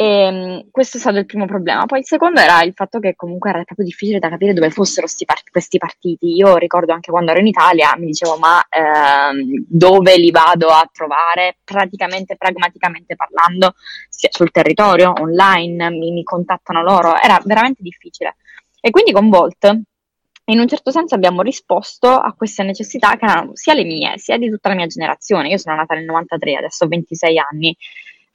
[0.00, 1.84] E, ehm, questo è stato il primo problema.
[1.84, 5.06] Poi il secondo era il fatto che comunque era proprio difficile da capire dove fossero
[5.26, 6.34] part- questi partiti.
[6.36, 10.88] Io ricordo anche quando ero in Italia, mi dicevo ma ehm, dove li vado a
[10.90, 11.58] trovare?
[11.62, 13.74] Praticamente, pragmaticamente parlando,
[14.08, 17.20] sul territorio, online, mi, mi contattano loro.
[17.20, 18.36] Era veramente difficile.
[18.80, 19.80] E quindi con Volt
[20.46, 24.38] in un certo senso abbiamo risposto a queste necessità che erano sia le mie, sia
[24.38, 25.48] di tutta la mia generazione.
[25.48, 27.76] Io sono nata nel 93, adesso ho 26 anni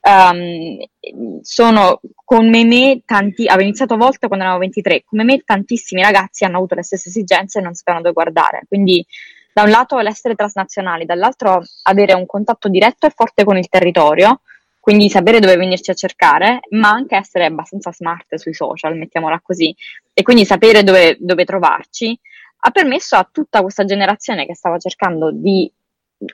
[0.06, 6.02] um, sono come me tanti, avevo iniziato a volte quando avevo 23, come me tantissimi
[6.02, 9.06] ragazzi hanno avuto le stesse esigenze e non sapevano dove guardare, quindi
[9.54, 14.42] da un lato l'essere transnazionali, dall'altro avere un contatto diretto e forte con il territorio,
[14.80, 19.74] quindi sapere dove venirci a cercare, ma anche essere abbastanza smart sui social, mettiamola così,
[20.14, 22.20] e quindi sapere dove, dove trovarci,
[22.60, 25.72] ha permesso a tutta questa generazione che stava cercando di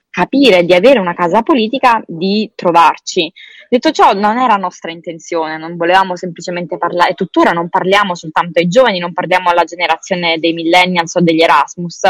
[0.10, 3.32] capire di avere una casa politica, di trovarci.
[3.70, 8.60] Detto ciò, non era nostra intenzione, non volevamo semplicemente parlare, e tuttora non parliamo soltanto
[8.60, 12.02] ai giovani, non parliamo alla generazione dei millennials o degli Erasmus,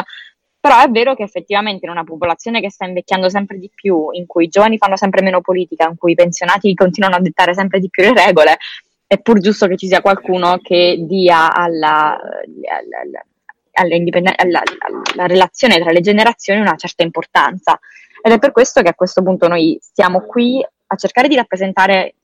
[0.60, 4.28] però è vero che effettivamente in una popolazione che sta invecchiando sempre di più, in
[4.28, 7.80] cui i giovani fanno sempre meno politica, in cui i pensionati continuano a dettare sempre
[7.80, 8.58] di più le regole,
[9.08, 13.26] è pur giusto che ci sia qualcuno che dia alla, alla, alla,
[13.74, 17.80] alla relazione tra le generazioni una certa importanza.
[18.22, 22.16] Ed è per questo che a questo punto noi stiamo qui a cercare di rappresentare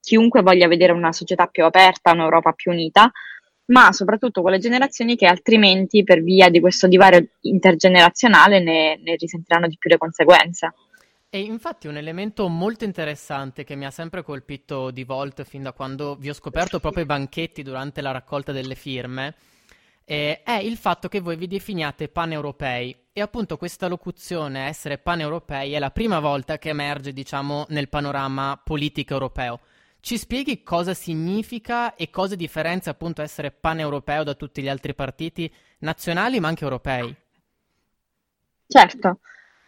[0.00, 3.10] chiunque voglia vedere una società più aperta, un'Europa più unita,
[3.66, 9.66] ma soprattutto quelle generazioni che altrimenti per via di questo divario intergenerazionale ne, ne risentiranno
[9.66, 10.74] di più le conseguenze.
[11.28, 15.72] E infatti un elemento molto interessante che mi ha sempre colpito di Volt fin da
[15.72, 19.34] quando vi ho scoperto proprio i banchetti durante la raccolta delle firme
[20.08, 25.72] eh, è il fatto che voi vi definiate paneuropei e appunto questa locuzione essere paneuropei
[25.72, 29.58] è la prima volta che emerge, diciamo, nel panorama politico europeo.
[29.98, 35.52] Ci spieghi cosa significa e cosa differenzia appunto essere paneuropeo da tutti gli altri partiti
[35.78, 37.12] nazionali ma anche europei?
[38.68, 39.18] Certo.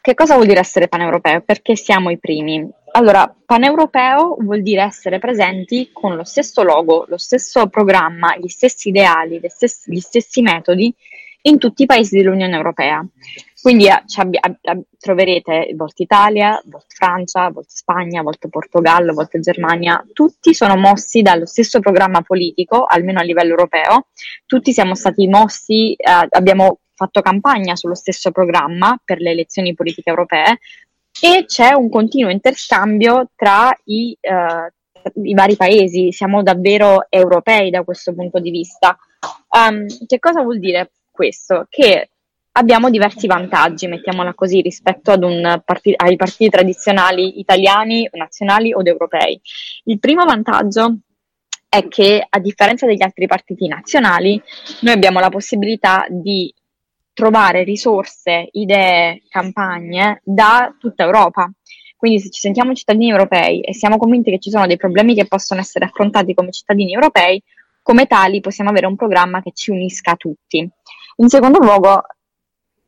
[0.00, 1.40] Che cosa vuol dire essere paneuropeo?
[1.40, 2.70] Perché siamo i primi?
[2.98, 8.88] Allora, paneuropeo vuol dire essere presenti con lo stesso logo, lo stesso programma, gli stessi
[8.88, 10.92] ideali, stessi, gli stessi metodi
[11.42, 13.06] in tutti i paesi dell'Unione Europea.
[13.62, 20.04] Quindi eh, abbi- ab- troverete Volt Italia, Volt Francia, Volt Spagna, Volt Portogallo, Volt Germania,
[20.12, 24.08] tutti sono mossi dallo stesso programma politico, almeno a livello europeo,
[24.44, 30.10] tutti siamo stati mossi, eh, abbiamo fatto campagna sullo stesso programma per le elezioni politiche
[30.10, 30.58] europee
[31.20, 34.72] e c'è un continuo interscambio tra i, eh,
[35.22, 38.96] i vari paesi, siamo davvero europei da questo punto di vista.
[39.50, 41.66] Um, che cosa vuol dire questo?
[41.68, 42.10] Che
[42.52, 45.16] abbiamo diversi vantaggi, mettiamola così, rispetto
[45.64, 49.40] part- ai partiti tradizionali italiani, nazionali o europei.
[49.84, 50.98] Il primo vantaggio
[51.68, 54.40] è che, a differenza degli altri partiti nazionali,
[54.80, 56.52] noi abbiamo la possibilità di
[57.18, 61.50] trovare risorse, idee, campagne da tutta Europa.
[61.96, 65.26] Quindi se ci sentiamo cittadini europei e siamo convinti che ci sono dei problemi che
[65.26, 67.42] possono essere affrontati come cittadini europei,
[67.82, 70.58] come tali possiamo avere un programma che ci unisca a tutti.
[71.16, 72.04] In secondo luogo,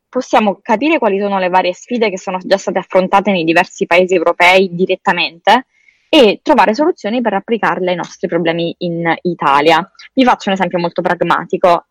[0.08, 4.14] possiamo capire quali sono le varie sfide che sono già state affrontate nei diversi paesi
[4.14, 5.66] europei direttamente
[6.08, 9.90] e trovare soluzioni per applicarle ai nostri problemi in Italia.
[10.12, 11.86] Vi faccio un esempio molto pragmatico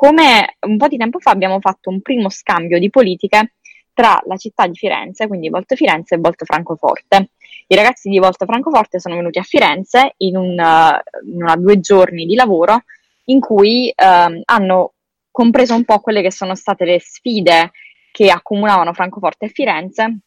[0.00, 3.56] come un po' di tempo fa abbiamo fatto un primo scambio di politiche
[3.92, 7.32] tra la città di Firenze, quindi Volto Firenze e Volto Francoforte.
[7.66, 12.24] I ragazzi di Volto Francoforte sono venuti a Firenze in, un, in una due giorni
[12.24, 12.82] di lavoro
[13.24, 14.94] in cui eh, hanno
[15.30, 17.70] compreso un po' quelle che sono state le sfide
[18.10, 20.20] che accomunavano Francoforte e Firenze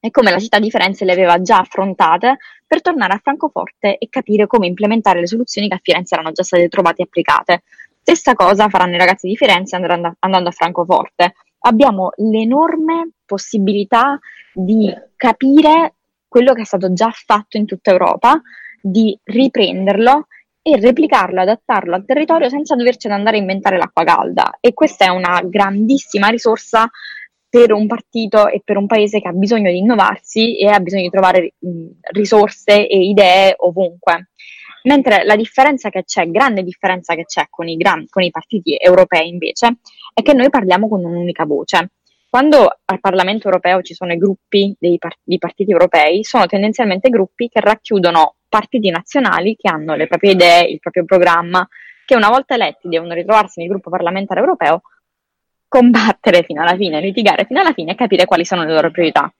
[0.00, 4.08] e come la città di Firenze le aveva già affrontate per tornare a Francoforte e
[4.08, 7.62] capire come implementare le soluzioni che a Firenze erano già state trovate e applicate.
[8.10, 11.34] Stessa cosa faranno i ragazzi di Firenze andando, andando a Francoforte.
[11.60, 14.18] Abbiamo l'enorme possibilità
[14.52, 15.94] di capire
[16.26, 18.42] quello che è stato già fatto in tutta Europa,
[18.82, 20.26] di riprenderlo
[20.60, 24.58] e replicarlo, adattarlo al territorio senza dovercene andare a inventare l'acqua calda.
[24.58, 26.90] E questa è una grandissima risorsa
[27.48, 31.02] per un partito e per un paese che ha bisogno di innovarsi e ha bisogno
[31.02, 31.54] di trovare
[32.10, 34.30] risorse e idee ovunque.
[34.84, 38.76] Mentre la differenza che c'è, grande differenza che c'è con i, gran, con i partiti
[38.76, 39.78] europei invece,
[40.14, 41.90] è che noi parliamo con un'unica voce.
[42.30, 47.08] Quando al Parlamento europeo ci sono i gruppi dei part- di partiti europei, sono tendenzialmente
[47.08, 51.66] gruppi che racchiudono partiti nazionali che hanno le proprie idee, il proprio programma,
[52.04, 54.82] che una volta eletti devono ritrovarsi nel gruppo parlamentare europeo,
[55.66, 59.32] combattere fino alla fine, litigare fino alla fine e capire quali sono le loro priorità.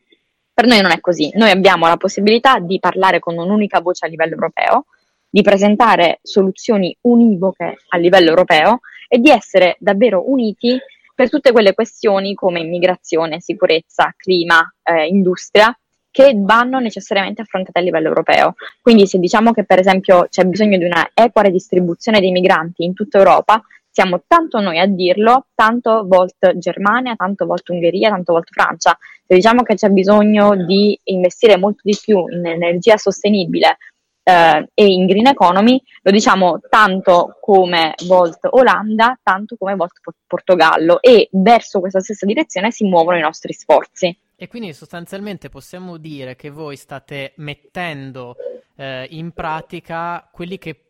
[0.52, 4.08] Per noi non è così, noi abbiamo la possibilità di parlare con un'unica voce a
[4.08, 4.86] livello europeo,
[5.30, 10.78] di presentare soluzioni univoche a livello europeo e di essere davvero uniti
[11.14, 15.74] per tutte quelle questioni come immigrazione, sicurezza, clima, eh, industria
[16.10, 18.54] che vanno necessariamente affrontate a livello europeo.
[18.80, 22.94] Quindi se diciamo che per esempio c'è bisogno di una equa redistribuzione dei migranti in
[22.94, 28.48] tutta Europa, siamo tanto noi a dirlo, tanto Volt Germania, tanto Volt Ungheria, tanto Volt
[28.50, 28.96] Francia.
[29.26, 33.76] Se diciamo che c'è bisogno di investire molto di più in energia sostenibile
[34.22, 41.00] eh, e in green economy lo diciamo tanto come Volt Olanda, tanto come Volt Portogallo
[41.00, 44.16] e verso questa stessa direzione si muovono i nostri sforzi.
[44.36, 48.36] E quindi sostanzialmente possiamo dire che voi state mettendo
[48.76, 50.84] eh, in pratica quelli che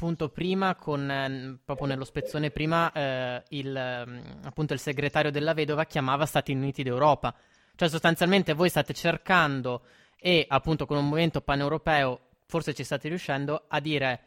[0.00, 5.52] appunto prima con eh, proprio nello spezzone prima eh, il, mm, appunto il segretario della
[5.54, 7.34] vedova chiamava Stati Uniti d'Europa.
[7.74, 9.82] Cioè sostanzialmente voi state cercando
[10.18, 14.20] e appunto con un movimento paneuropeo forse ci state riuscendo a dire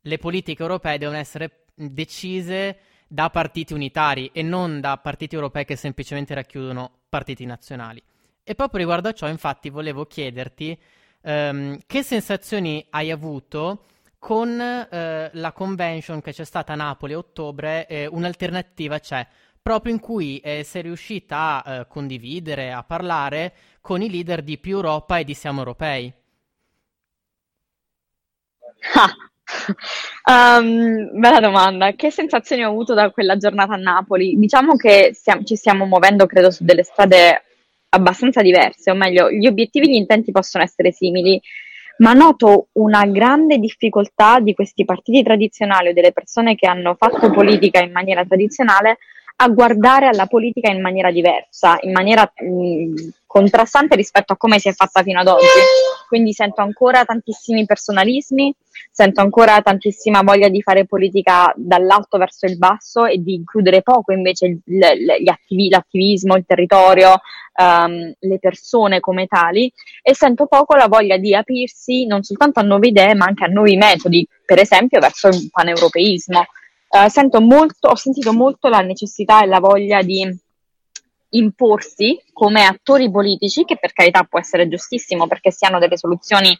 [0.00, 5.76] le politiche europee devono essere decise da partiti unitari e non da partiti europei che
[5.76, 8.02] semplicemente racchiudono partiti nazionali.
[8.42, 10.78] E proprio riguardo a ciò, infatti, volevo chiederti
[11.22, 13.84] um, che sensazioni hai avuto
[14.18, 19.26] con uh, la convention che c'è stata a Napoli a ottobre, eh, un'alternativa c'è,
[19.60, 24.58] proprio in cui eh, sei riuscita a uh, condividere, a parlare con i leader di
[24.58, 26.12] più Europa e di Siamo Europei.
[30.28, 31.92] Um, bella domanda.
[31.92, 34.36] Che sensazioni ho avuto da quella giornata a Napoli?
[34.36, 37.42] Diciamo che stiamo, ci stiamo muovendo, credo, su delle strade
[37.90, 41.40] abbastanza diverse, o meglio, gli obiettivi e gli intenti possono essere simili,
[41.98, 47.30] ma noto una grande difficoltà di questi partiti tradizionali o delle persone che hanno fatto
[47.30, 48.98] politica in maniera tradizionale
[49.36, 52.94] a guardare alla politica in maniera diversa, in maniera mh,
[53.26, 55.44] contrastante rispetto a come si è fatta fino ad oggi.
[56.06, 58.54] Quindi sento ancora tantissimi personalismi,
[58.92, 64.12] sento ancora tantissima voglia di fare politica dall'alto verso il basso e di includere poco
[64.12, 67.20] invece il, gli attivi, l'attivismo, il territorio,
[67.56, 72.62] um, le persone come tali e sento poco la voglia di aprirsi non soltanto a
[72.62, 76.44] nuove idee ma anche a nuovi metodi, per esempio verso il paneuropeismo.
[77.08, 80.24] Sento molto, ho sentito molto la necessità e la voglia di
[81.30, 86.56] imporsi come attori politici, che per carità può essere giustissimo perché si hanno delle soluzioni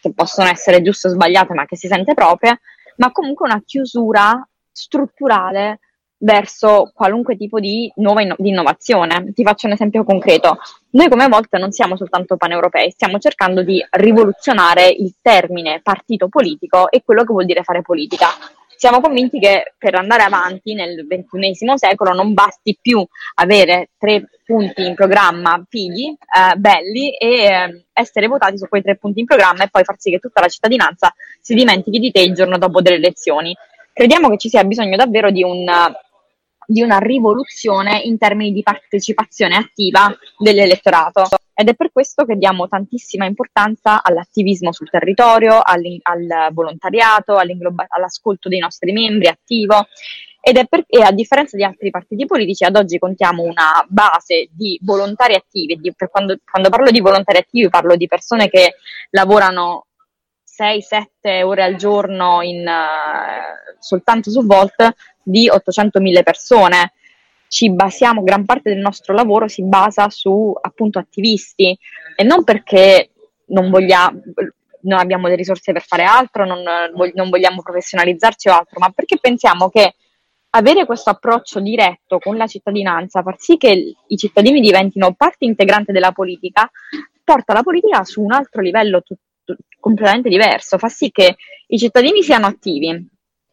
[0.00, 2.58] che possono essere giuste o sbagliate, ma che si sente propria,
[2.96, 5.78] ma comunque una chiusura strutturale
[6.18, 9.32] verso qualunque tipo di nuova inno- di innovazione.
[9.32, 10.58] Ti faccio un esempio concreto.
[10.90, 16.90] Noi come volte non siamo soltanto paneuropei, stiamo cercando di rivoluzionare il termine partito politico
[16.90, 18.28] e quello che vuol dire fare politica.
[18.76, 23.04] Siamo convinti che per andare avanti nel XXI secolo non basti più
[23.36, 28.96] avere tre punti in programma fighi, eh, belli e eh, essere votati su quei tre
[28.96, 32.20] punti in programma e poi far sì che tutta la cittadinanza si dimentichi di te
[32.20, 33.56] il giorno dopo delle elezioni.
[33.92, 35.64] Crediamo che ci sia bisogno davvero di un
[36.66, 41.26] di una rivoluzione in termini di partecipazione attiva dell'elettorato.
[41.54, 48.58] Ed è per questo che diamo tantissima importanza all'attivismo sul territorio, al volontariato, all'ascolto dei
[48.58, 49.86] nostri membri attivo.
[50.40, 54.48] Ed è per, e a differenza di altri partiti politici ad oggi contiamo una base
[54.52, 58.76] di volontari attivi, di, quando, quando parlo di volontari attivi parlo di persone che
[59.10, 59.86] lavorano
[60.56, 64.94] 6-7 ore al giorno in, uh, soltanto su Volt
[65.28, 66.92] di 800.000 persone.
[67.48, 71.76] Ci basiamo, gran parte del nostro lavoro si basa su appunto attivisti
[72.14, 73.10] e non perché
[73.46, 74.20] non vogliamo,
[74.82, 76.62] non abbiamo le risorse per fare altro, non,
[77.14, 79.94] non vogliamo professionalizzarci o altro, ma perché pensiamo che
[80.50, 85.92] avere questo approccio diretto con la cittadinanza, far sì che i cittadini diventino parte integrante
[85.92, 86.70] della politica,
[87.22, 89.14] porta la politica su un altro livello t-
[89.44, 93.08] t- completamente diverso, fa sì che i cittadini siano attivi,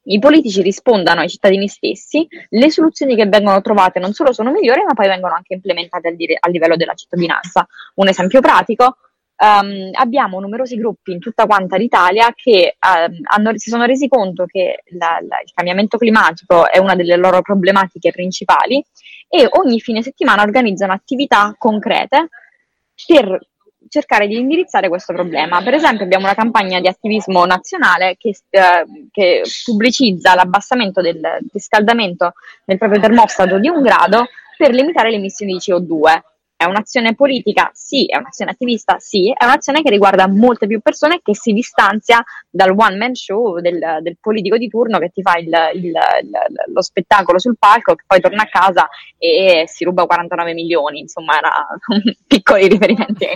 [0.05, 4.83] i politici rispondano ai cittadini stessi, le soluzioni che vengono trovate non solo sono migliori,
[4.83, 7.65] ma poi vengono anche implementate al livello della cittadinanza.
[7.95, 8.97] Un esempio pratico,
[9.37, 14.45] um, abbiamo numerosi gruppi in tutta quanta l'Italia che um, hanno, si sono resi conto
[14.45, 18.83] che la, la, il cambiamento climatico è una delle loro problematiche principali
[19.27, 22.29] e ogni fine settimana organizzano attività concrete
[23.07, 23.39] per
[23.93, 25.61] cercare di indirizzare questo problema.
[25.61, 31.21] Per esempio abbiamo una campagna di attivismo nazionale che, eh, che pubblicizza l'abbassamento del
[31.51, 32.33] riscaldamento
[32.65, 36.21] del proprio termostato di un grado per limitare le emissioni di CO2.
[36.63, 37.69] È un'azione politica?
[37.73, 38.05] Sì.
[38.05, 38.97] È un'azione attivista?
[38.99, 39.33] Sì.
[39.35, 43.79] È un'azione che riguarda molte più persone che si distanzia dal one man show del,
[44.01, 46.31] del politico di turno che ti fa il, il, il,
[46.73, 48.87] lo spettacolo sul palco, che poi torna a casa
[49.17, 50.99] e si ruba 49 milioni.
[50.99, 51.67] Insomma, era
[52.25, 53.27] piccoli riferimenti.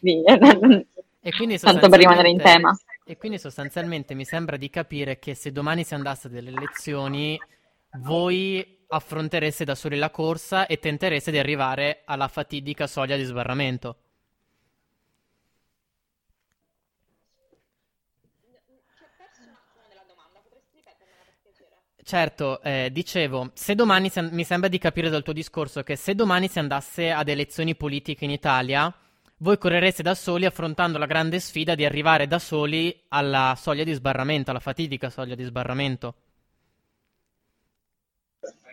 [0.00, 0.22] di,
[1.22, 2.76] e quindi tanto per rimanere in tema.
[3.06, 7.38] E quindi sostanzialmente mi sembra di capire che se domani si andasse delle elezioni,
[7.98, 13.96] voi affrontereste da soli la corsa e tentereste di arrivare alla fatidica soglia di sbarramento.
[22.06, 26.14] Certo, eh, dicevo, se domani si, mi sembra di capire dal tuo discorso che se
[26.14, 28.94] domani si andasse ad elezioni politiche in Italia,
[29.38, 33.92] voi correreste da soli affrontando la grande sfida di arrivare da soli alla soglia di
[33.94, 36.14] sbarramento, alla fatidica soglia di sbarramento.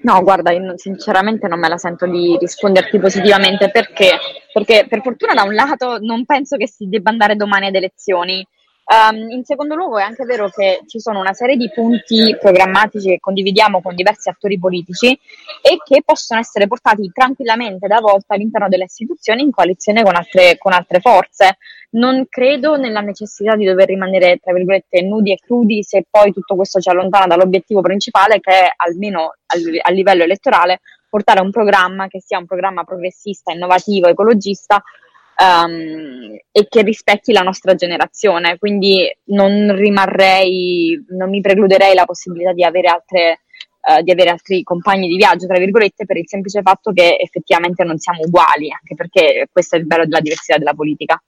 [0.04, 4.18] No, guarda, io sinceramente non me la sento di risponderti positivamente perché?
[4.52, 8.46] Perché per fortuna da un lato non penso che si debba andare domani ad elezioni.
[8.92, 13.08] Um, in secondo luogo è anche vero che ci sono una serie di punti programmatici
[13.08, 15.18] che condividiamo con diversi attori politici
[15.62, 20.58] e che possono essere portati tranquillamente da volta all'interno delle istituzioni in coalizione con altre,
[20.58, 21.56] con altre forze.
[21.92, 26.56] Non credo nella necessità di dover rimanere, tra virgolette, nudi e crudi se poi tutto
[26.56, 32.20] questo ci allontana dall'obiettivo principale che è, almeno a livello elettorale, portare un programma che
[32.20, 34.84] sia un programma progressista, innovativo, ecologista
[35.42, 38.58] um, e che rispecchi la nostra generazione.
[38.58, 43.40] Quindi non rimarrei, non mi precluderei la possibilità di avere altre
[43.82, 47.84] Uh, di avere altri compagni di viaggio, tra virgolette, per il semplice fatto che effettivamente
[47.84, 51.20] non siamo uguali, anche perché questo è il bello della diversità della politica.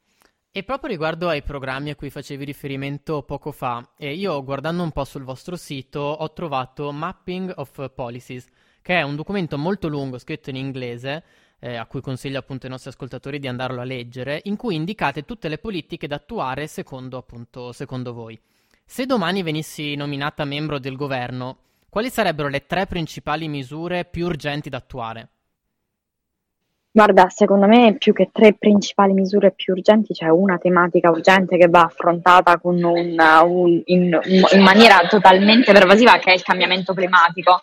[0.51, 4.91] E proprio riguardo ai programmi a cui facevi riferimento poco fa, eh, io guardando un
[4.91, 8.47] po' sul vostro sito ho trovato Mapping of Policies,
[8.83, 11.23] che è un documento molto lungo scritto in inglese,
[11.63, 15.23] eh, a cui consiglio appunto ai nostri ascoltatori di andarlo a leggere, in cui indicate
[15.23, 18.37] tutte le politiche da attuare secondo appunto secondo voi.
[18.83, 21.57] Se domani venissi nominata membro del governo,
[21.87, 25.29] quali sarebbero le tre principali misure più urgenti da attuare?
[26.91, 31.67] Guarda, secondo me più che tre principali misure più urgenti c'è una tematica urgente che
[31.69, 34.19] va affrontata un, un, in,
[34.51, 37.61] in, maniera totalmente pervasiva che è il cambiamento climatico.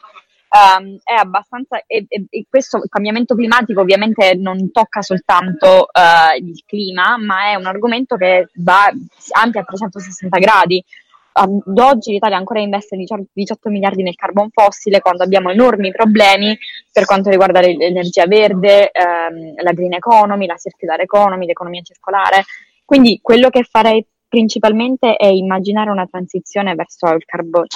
[0.51, 6.65] Um, è abbastanza, e, e, questo il cambiamento climatico ovviamente non tocca soltanto uh, il
[6.67, 8.91] clima, ma è un argomento che va
[9.33, 10.85] ampia a 360 gradi
[11.33, 16.59] ad oggi l'Italia ancora investe 18 miliardi nel carbon fossile quando abbiamo enormi problemi
[16.93, 22.45] per quanto riguarda l'energia verde, ehm, la green economy, la circular economy, l'economia circolare.
[22.85, 27.67] Quindi quello che farei principalmente è immaginare una transizione verso il carbon,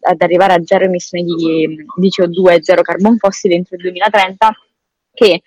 [0.00, 4.50] ad arrivare a zero emissioni di, di CO2 e zero carbon fossile entro il 2030
[5.12, 5.42] che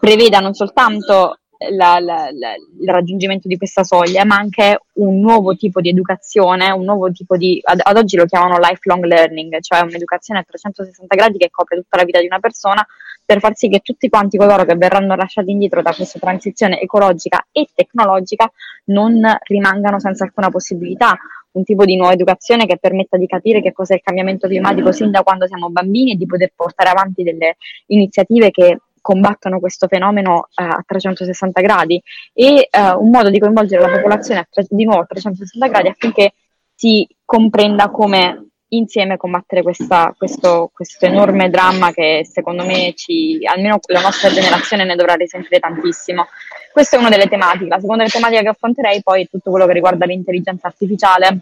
[0.00, 5.54] preveda non soltanto la, la, la, il raggiungimento di questa soglia, ma anche un nuovo
[5.56, 9.80] tipo di educazione, un nuovo tipo di, ad, ad, oggi lo chiamano lifelong learning, cioè
[9.80, 12.86] un'educazione a 360 gradi che copre tutta la vita di una persona
[13.30, 17.46] per far sì che tutti quanti coloro che verranno lasciati indietro da questa transizione ecologica
[17.52, 18.50] e tecnologica
[18.86, 21.16] non rimangano senza alcuna possibilità.
[21.52, 25.12] Un tipo di nuova educazione che permetta di capire che cos'è il cambiamento climatico sin
[25.12, 27.56] da quando siamo bambini e di poter portare avanti delle
[27.86, 28.78] iniziative che
[29.10, 32.00] combattono questo fenomeno eh, a 360 gradi
[32.32, 36.34] e eh, un modo di coinvolgere la popolazione tre, di nuovo a 360 gradi affinché
[36.72, 43.80] si comprenda come insieme combattere questa, questo, questo, enorme dramma che secondo me ci, almeno
[43.86, 46.28] la nostra generazione ne dovrà risentire tantissimo.
[46.72, 47.66] Questa è una delle tematiche.
[47.66, 51.40] La seconda tematica che affronterei poi è tutto quello che riguarda l'intelligenza artificiale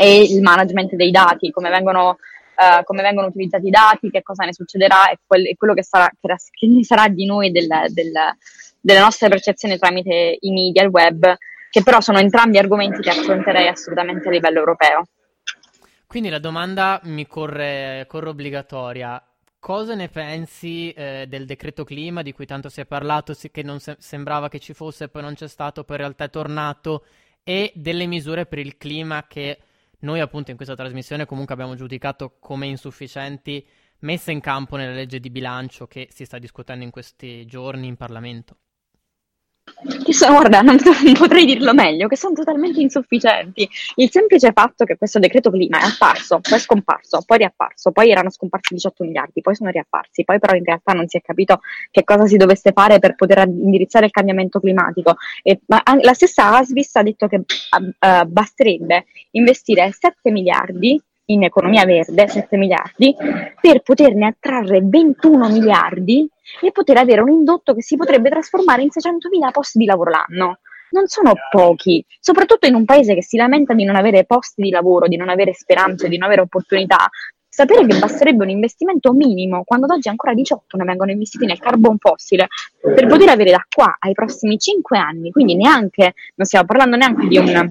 [0.00, 2.18] e il management dei dati, come vengono
[2.60, 6.10] uh, come vengono utilizzati i dati, che cosa ne succederà e, quel, quello che, sarà,
[6.20, 8.12] che, ne sarà di noi, del, del,
[8.80, 11.36] delle nostre percezioni tramite i media il web,
[11.70, 15.06] che però sono entrambi argomenti che affronterei assolutamente a livello europeo.
[16.06, 19.22] Quindi la domanda mi corre, corre obbligatoria.
[19.60, 23.62] Cosa ne pensi eh, del decreto clima di cui tanto si è parlato, sì, che
[23.62, 27.04] non se- sembrava che ci fosse, poi non c'è stato, poi in realtà è tornato,
[27.44, 29.58] e delle misure per il clima che
[30.00, 33.66] noi appunto in questa trasmissione comunque abbiamo giudicato come insufficienti
[34.00, 37.96] messe in campo nella legge di bilancio che si sta discutendo in questi giorni in
[37.96, 38.56] Parlamento.
[40.04, 43.68] Che sono, guarda, non, non, potrei dirlo meglio, che sono totalmente insufficienti.
[43.96, 47.90] Il semplice fatto che questo decreto clima è apparso, poi è scomparso, poi è riapparso,
[47.90, 51.20] poi erano scomparsi 18 miliardi, poi sono riapparsi, poi però in realtà non si è
[51.20, 51.60] capito
[51.90, 55.16] che cosa si dovesse fare per poter indirizzare il cambiamento climatico.
[55.42, 61.00] E, ma la stessa Asvis ha detto che uh, basterebbe investire 7 miliardi
[61.32, 63.14] in economia verde, 7 miliardi,
[63.60, 66.28] per poterne attrarre 21 miliardi
[66.60, 70.58] e poter avere un indotto che si potrebbe trasformare in 600.000 posti di lavoro l'anno.
[70.90, 74.70] Non sono pochi, soprattutto in un paese che si lamenta di non avere posti di
[74.70, 77.08] lavoro, di non avere speranze, di non avere opportunità.
[77.48, 81.60] Sapere che basterebbe un investimento minimo, quando ad oggi ancora 18 ne vengono investiti nel
[81.60, 82.48] carbon fossile,
[82.80, 87.26] per poter avere da qua ai prossimi 5 anni, quindi neanche, non stiamo parlando neanche
[87.26, 87.70] di un,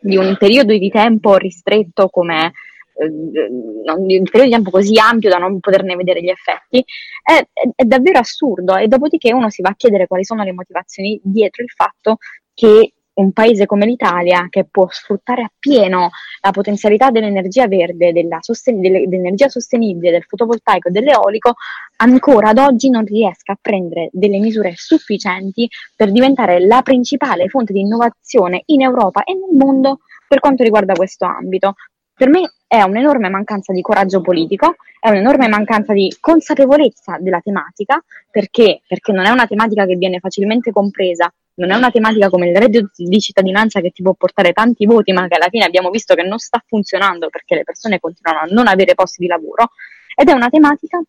[0.00, 2.52] di un periodo di tempo ristretto come
[2.94, 6.84] eh, un periodo di tempo così ampio da non poterne vedere gli effetti,
[7.22, 10.52] è, è, è, davvero assurdo e dopodiché uno si va a chiedere quali sono le
[10.52, 12.18] motivazioni dietro il fatto
[12.54, 19.48] che un paese come l'Italia, che può sfruttare appieno la potenzialità dell'energia verde, sosten- dell'energia
[19.48, 21.54] sostenibile, del fotovoltaico e dell'eolico,
[21.96, 27.72] ancora ad oggi non riesca a prendere delle misure sufficienti per diventare la principale fonte
[27.72, 31.74] di innovazione in Europa e nel mondo per quanto riguarda questo ambito.
[32.16, 38.02] Per me è un'enorme mancanza di coraggio politico, è un'enorme mancanza di consapevolezza della tematica,
[38.30, 38.80] perché?
[38.86, 42.56] Perché non è una tematica che viene facilmente compresa, non è una tematica come il
[42.56, 46.14] reddito di cittadinanza che ti può portare tanti voti, ma che alla fine abbiamo visto
[46.14, 49.70] che non sta funzionando perché le persone continuano a non avere posti di lavoro,
[50.16, 51.00] ed è una tematica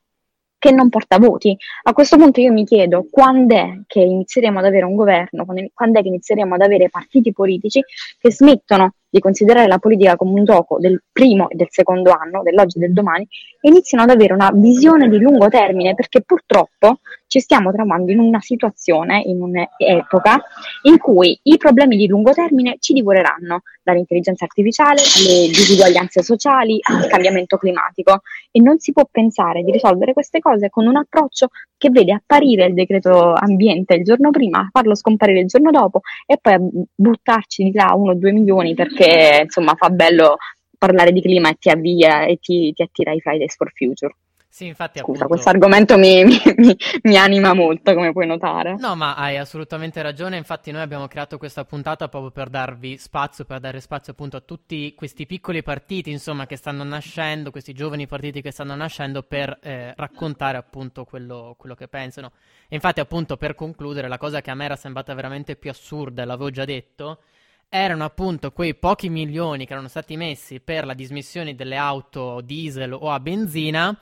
[0.58, 1.56] che non porta voti.
[1.84, 6.00] A questo punto io mi chiedo quando è che inizieremo ad avere un governo, quando
[6.00, 7.82] è che inizieremo ad avere partiti politici
[8.20, 12.44] che smettono di considerare la politica come un gioco del primo e del secondo anno,
[12.44, 13.26] dell'oggi e del domani,
[13.62, 18.42] iniziano ad avere una visione di lungo termine, perché purtroppo ci stiamo trovando in una
[18.42, 20.44] situazione, in un'epoca
[20.82, 27.08] in cui i problemi di lungo termine ci divoreranno, dall'intelligenza artificiale alle disuguaglianze sociali al
[27.08, 28.22] cambiamento climatico.
[28.52, 31.48] E non si può pensare di risolvere queste cose con un approccio
[31.78, 36.38] che vede apparire il decreto ambiente il giorno prima, farlo scomparire il giorno dopo e
[36.42, 36.58] poi
[36.96, 40.38] buttarci di là uno o due milioni perché insomma fa bello
[40.78, 44.16] parlare di clima e ti avvia e ti, ti attira i Fridays for Future.
[44.56, 45.28] Sì, infatti, Scusa, appunto...
[45.28, 48.78] questo argomento mi, mi, mi, mi, anima molto, come puoi notare.
[48.78, 50.38] No, ma hai assolutamente ragione.
[50.38, 54.40] Infatti, noi abbiamo creato questa puntata proprio per darvi spazio, per dare spazio appunto a
[54.40, 59.60] tutti questi piccoli partiti, insomma, che stanno nascendo, questi giovani partiti che stanno nascendo, per
[59.62, 62.32] eh, raccontare appunto quello, quello, che pensano.
[62.70, 66.24] E infatti, appunto, per concludere, la cosa che a me era sembrata veramente più assurda,
[66.24, 67.24] l'avevo già detto,
[67.68, 72.94] erano appunto quei pochi milioni che erano stati messi per la dismissione delle auto diesel
[72.94, 74.00] o a benzina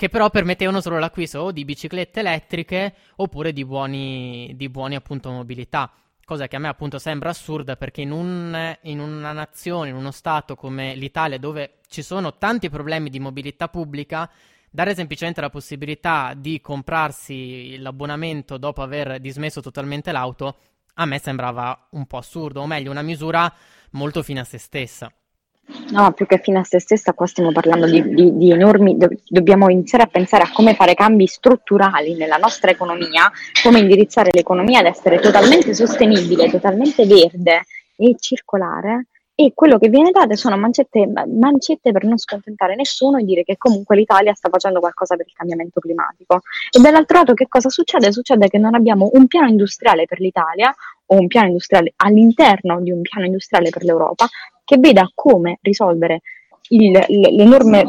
[0.00, 5.30] che però permettevano solo l'acquisto o di biciclette elettriche oppure di buoni, di buoni appunto
[5.30, 5.92] mobilità.
[6.24, 10.10] Cosa che a me appunto sembra assurda perché in, un, in una nazione, in uno
[10.10, 14.30] stato come l'Italia dove ci sono tanti problemi di mobilità pubblica,
[14.70, 20.60] dare semplicemente la possibilità di comprarsi l'abbonamento dopo aver dismesso totalmente l'auto,
[20.94, 23.52] a me sembrava un po' assurdo, o meglio, una misura
[23.90, 25.12] molto fine a se stessa.
[25.90, 28.96] No, più che fine a se stessa, qua stiamo parlando di, di, di enormi.
[28.96, 33.30] Do, dobbiamo iniziare a pensare a come fare cambi strutturali nella nostra economia,
[33.62, 37.64] come indirizzare l'economia ad essere totalmente sostenibile, totalmente verde
[37.96, 39.06] e circolare.
[39.34, 43.56] E quello che viene dato sono mancette, mancette per non scontentare nessuno e dire che
[43.56, 46.42] comunque l'Italia sta facendo qualcosa per il cambiamento climatico.
[46.70, 48.12] E dall'altro lato, che cosa succede?
[48.12, 50.74] Succede che non abbiamo un piano industriale per l'Italia
[51.06, 54.28] o un piano industriale all'interno di un piano industriale per l'Europa
[54.70, 56.20] che veda come risolvere
[56.68, 57.84] il, l'enorme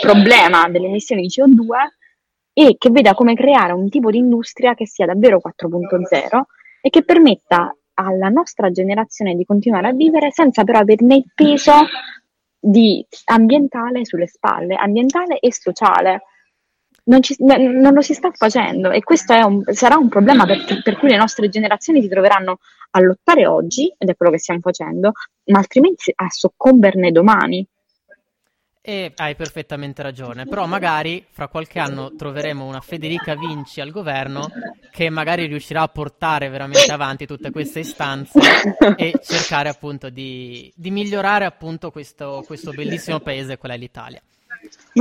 [0.00, 1.66] problema delle emissioni di CO2
[2.54, 6.40] e che veda come creare un tipo di industria che sia davvero 4.0
[6.80, 11.74] e che permetta alla nostra generazione di continuare a vivere senza però averne il peso
[13.26, 16.22] ambientale sulle spalle, ambientale e sociale.
[17.04, 20.96] Non, ci, non, lo si sta facendo e questo un, sarà un problema per, per,
[20.98, 22.58] cui le nostre generazioni si troveranno
[22.90, 25.12] a lottare oggi, ed è quello che stiamo facendo,
[25.48, 27.66] ma altrimenti a soccomberne domani.
[28.80, 34.48] E hai perfettamente ragione, però magari fra qualche anno troveremo una Federica Vinci al governo
[34.90, 38.40] che magari riuscirà a portare veramente avanti tutte queste istanze
[38.96, 44.22] e cercare appunto di, di migliorare appunto questo, questo bellissimo paese qual è l'Italia.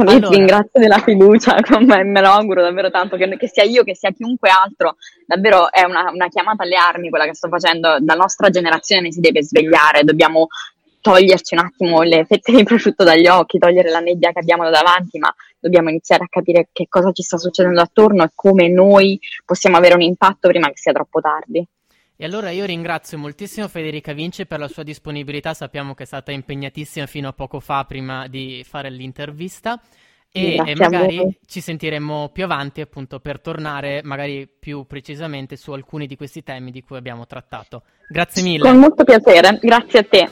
[0.04, 0.28] Ma allora...
[0.28, 3.96] ti ringrazio della fiducia, me, me lo auguro davvero tanto, che, che, sia io, che
[3.96, 8.16] sia chiunque altro, davvero è una, una chiamata alle armi quella che sto facendo, la
[8.16, 10.48] nostra generazione si deve svegliare, dobbiamo
[11.00, 15.20] toglierci un attimo le fette di prosciutto dagli occhi, togliere la nebbia che abbiamo davanti,
[15.20, 19.78] ma dobbiamo iniziare a capire che cosa ci sta succedendo attorno e come noi possiamo
[19.78, 21.66] avere un impatto prima che sia troppo tardi.
[22.20, 26.32] E allora io ringrazio moltissimo Federica Vinci per la sua disponibilità, sappiamo che è stata
[26.32, 29.80] impegnatissima fino a poco fa prima di fare l'intervista
[30.32, 36.08] e, e magari ci sentiremo più avanti appunto per tornare magari più precisamente su alcuni
[36.08, 37.84] di questi temi di cui abbiamo trattato.
[38.10, 38.68] Grazie mille.
[38.68, 40.30] Con molto piacere, grazie a te.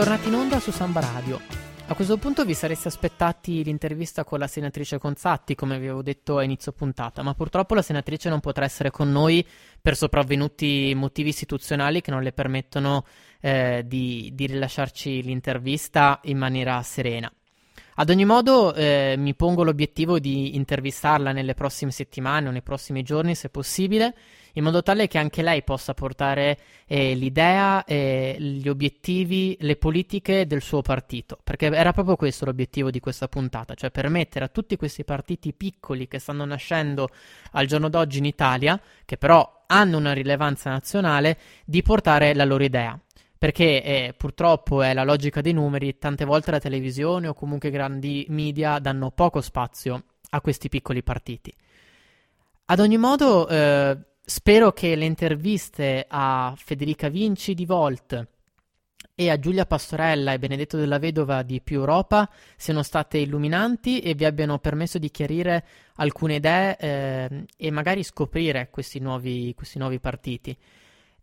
[0.00, 1.38] Bentornati in onda su Samba Radio.
[1.88, 6.38] A questo punto vi sareste aspettati l'intervista con la senatrice Conzatti, come vi avevo detto
[6.38, 9.46] a inizio puntata, ma purtroppo la senatrice non potrà essere con noi
[9.78, 13.04] per sopravvenuti motivi istituzionali che non le permettono
[13.42, 17.30] eh, di, di rilasciarci l'intervista in maniera serena.
[17.96, 23.02] Ad ogni modo, eh, mi pongo l'obiettivo di intervistarla nelle prossime settimane o nei prossimi
[23.02, 24.14] giorni, se possibile,
[24.60, 30.46] in modo tale che anche lei possa portare eh, l'idea, eh, gli obiettivi, le politiche
[30.46, 34.76] del suo partito, perché era proprio questo l'obiettivo di questa puntata, cioè permettere a tutti
[34.76, 37.08] questi partiti piccoli che stanno nascendo
[37.52, 42.64] al giorno d'oggi in Italia, che però hanno una rilevanza nazionale, di portare la loro
[42.64, 42.98] idea
[43.40, 48.26] perché eh, purtroppo è la logica dei numeri, tante volte la televisione o comunque grandi
[48.28, 51.50] media danno poco spazio a questi piccoli partiti.
[52.66, 53.96] Ad ogni modo, eh,
[54.30, 58.28] Spero che le interviste a Federica Vinci di Volt
[59.12, 64.14] e a Giulia Pastorella e Benedetto della Vedova di Più Europa siano state illuminanti e
[64.14, 65.64] vi abbiano permesso di chiarire
[65.96, 70.56] alcune idee eh, e magari scoprire questi nuovi, questi nuovi partiti.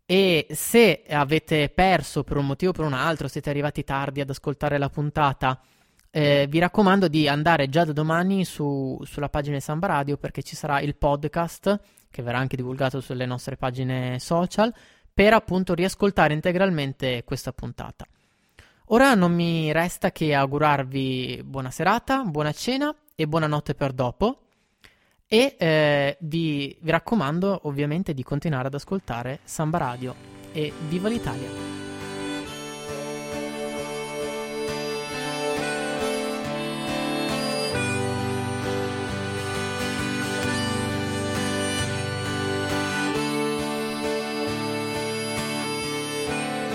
[0.04, 4.28] E se avete perso per un motivo o per un altro, siete arrivati tardi ad
[4.28, 5.58] ascoltare la puntata,
[6.10, 10.42] eh, vi raccomando di andare già da domani su, sulla pagina di Samba Radio perché
[10.42, 14.72] ci sarà il podcast che verrà anche divulgato sulle nostre pagine social,
[15.12, 18.06] per appunto riascoltare integralmente questa puntata.
[18.90, 24.42] Ora non mi resta che augurarvi buona serata, buona cena e buonanotte per dopo.
[25.26, 30.14] E eh, vi, vi raccomando ovviamente di continuare ad ascoltare Samba Radio.
[30.52, 31.97] E viva l'Italia!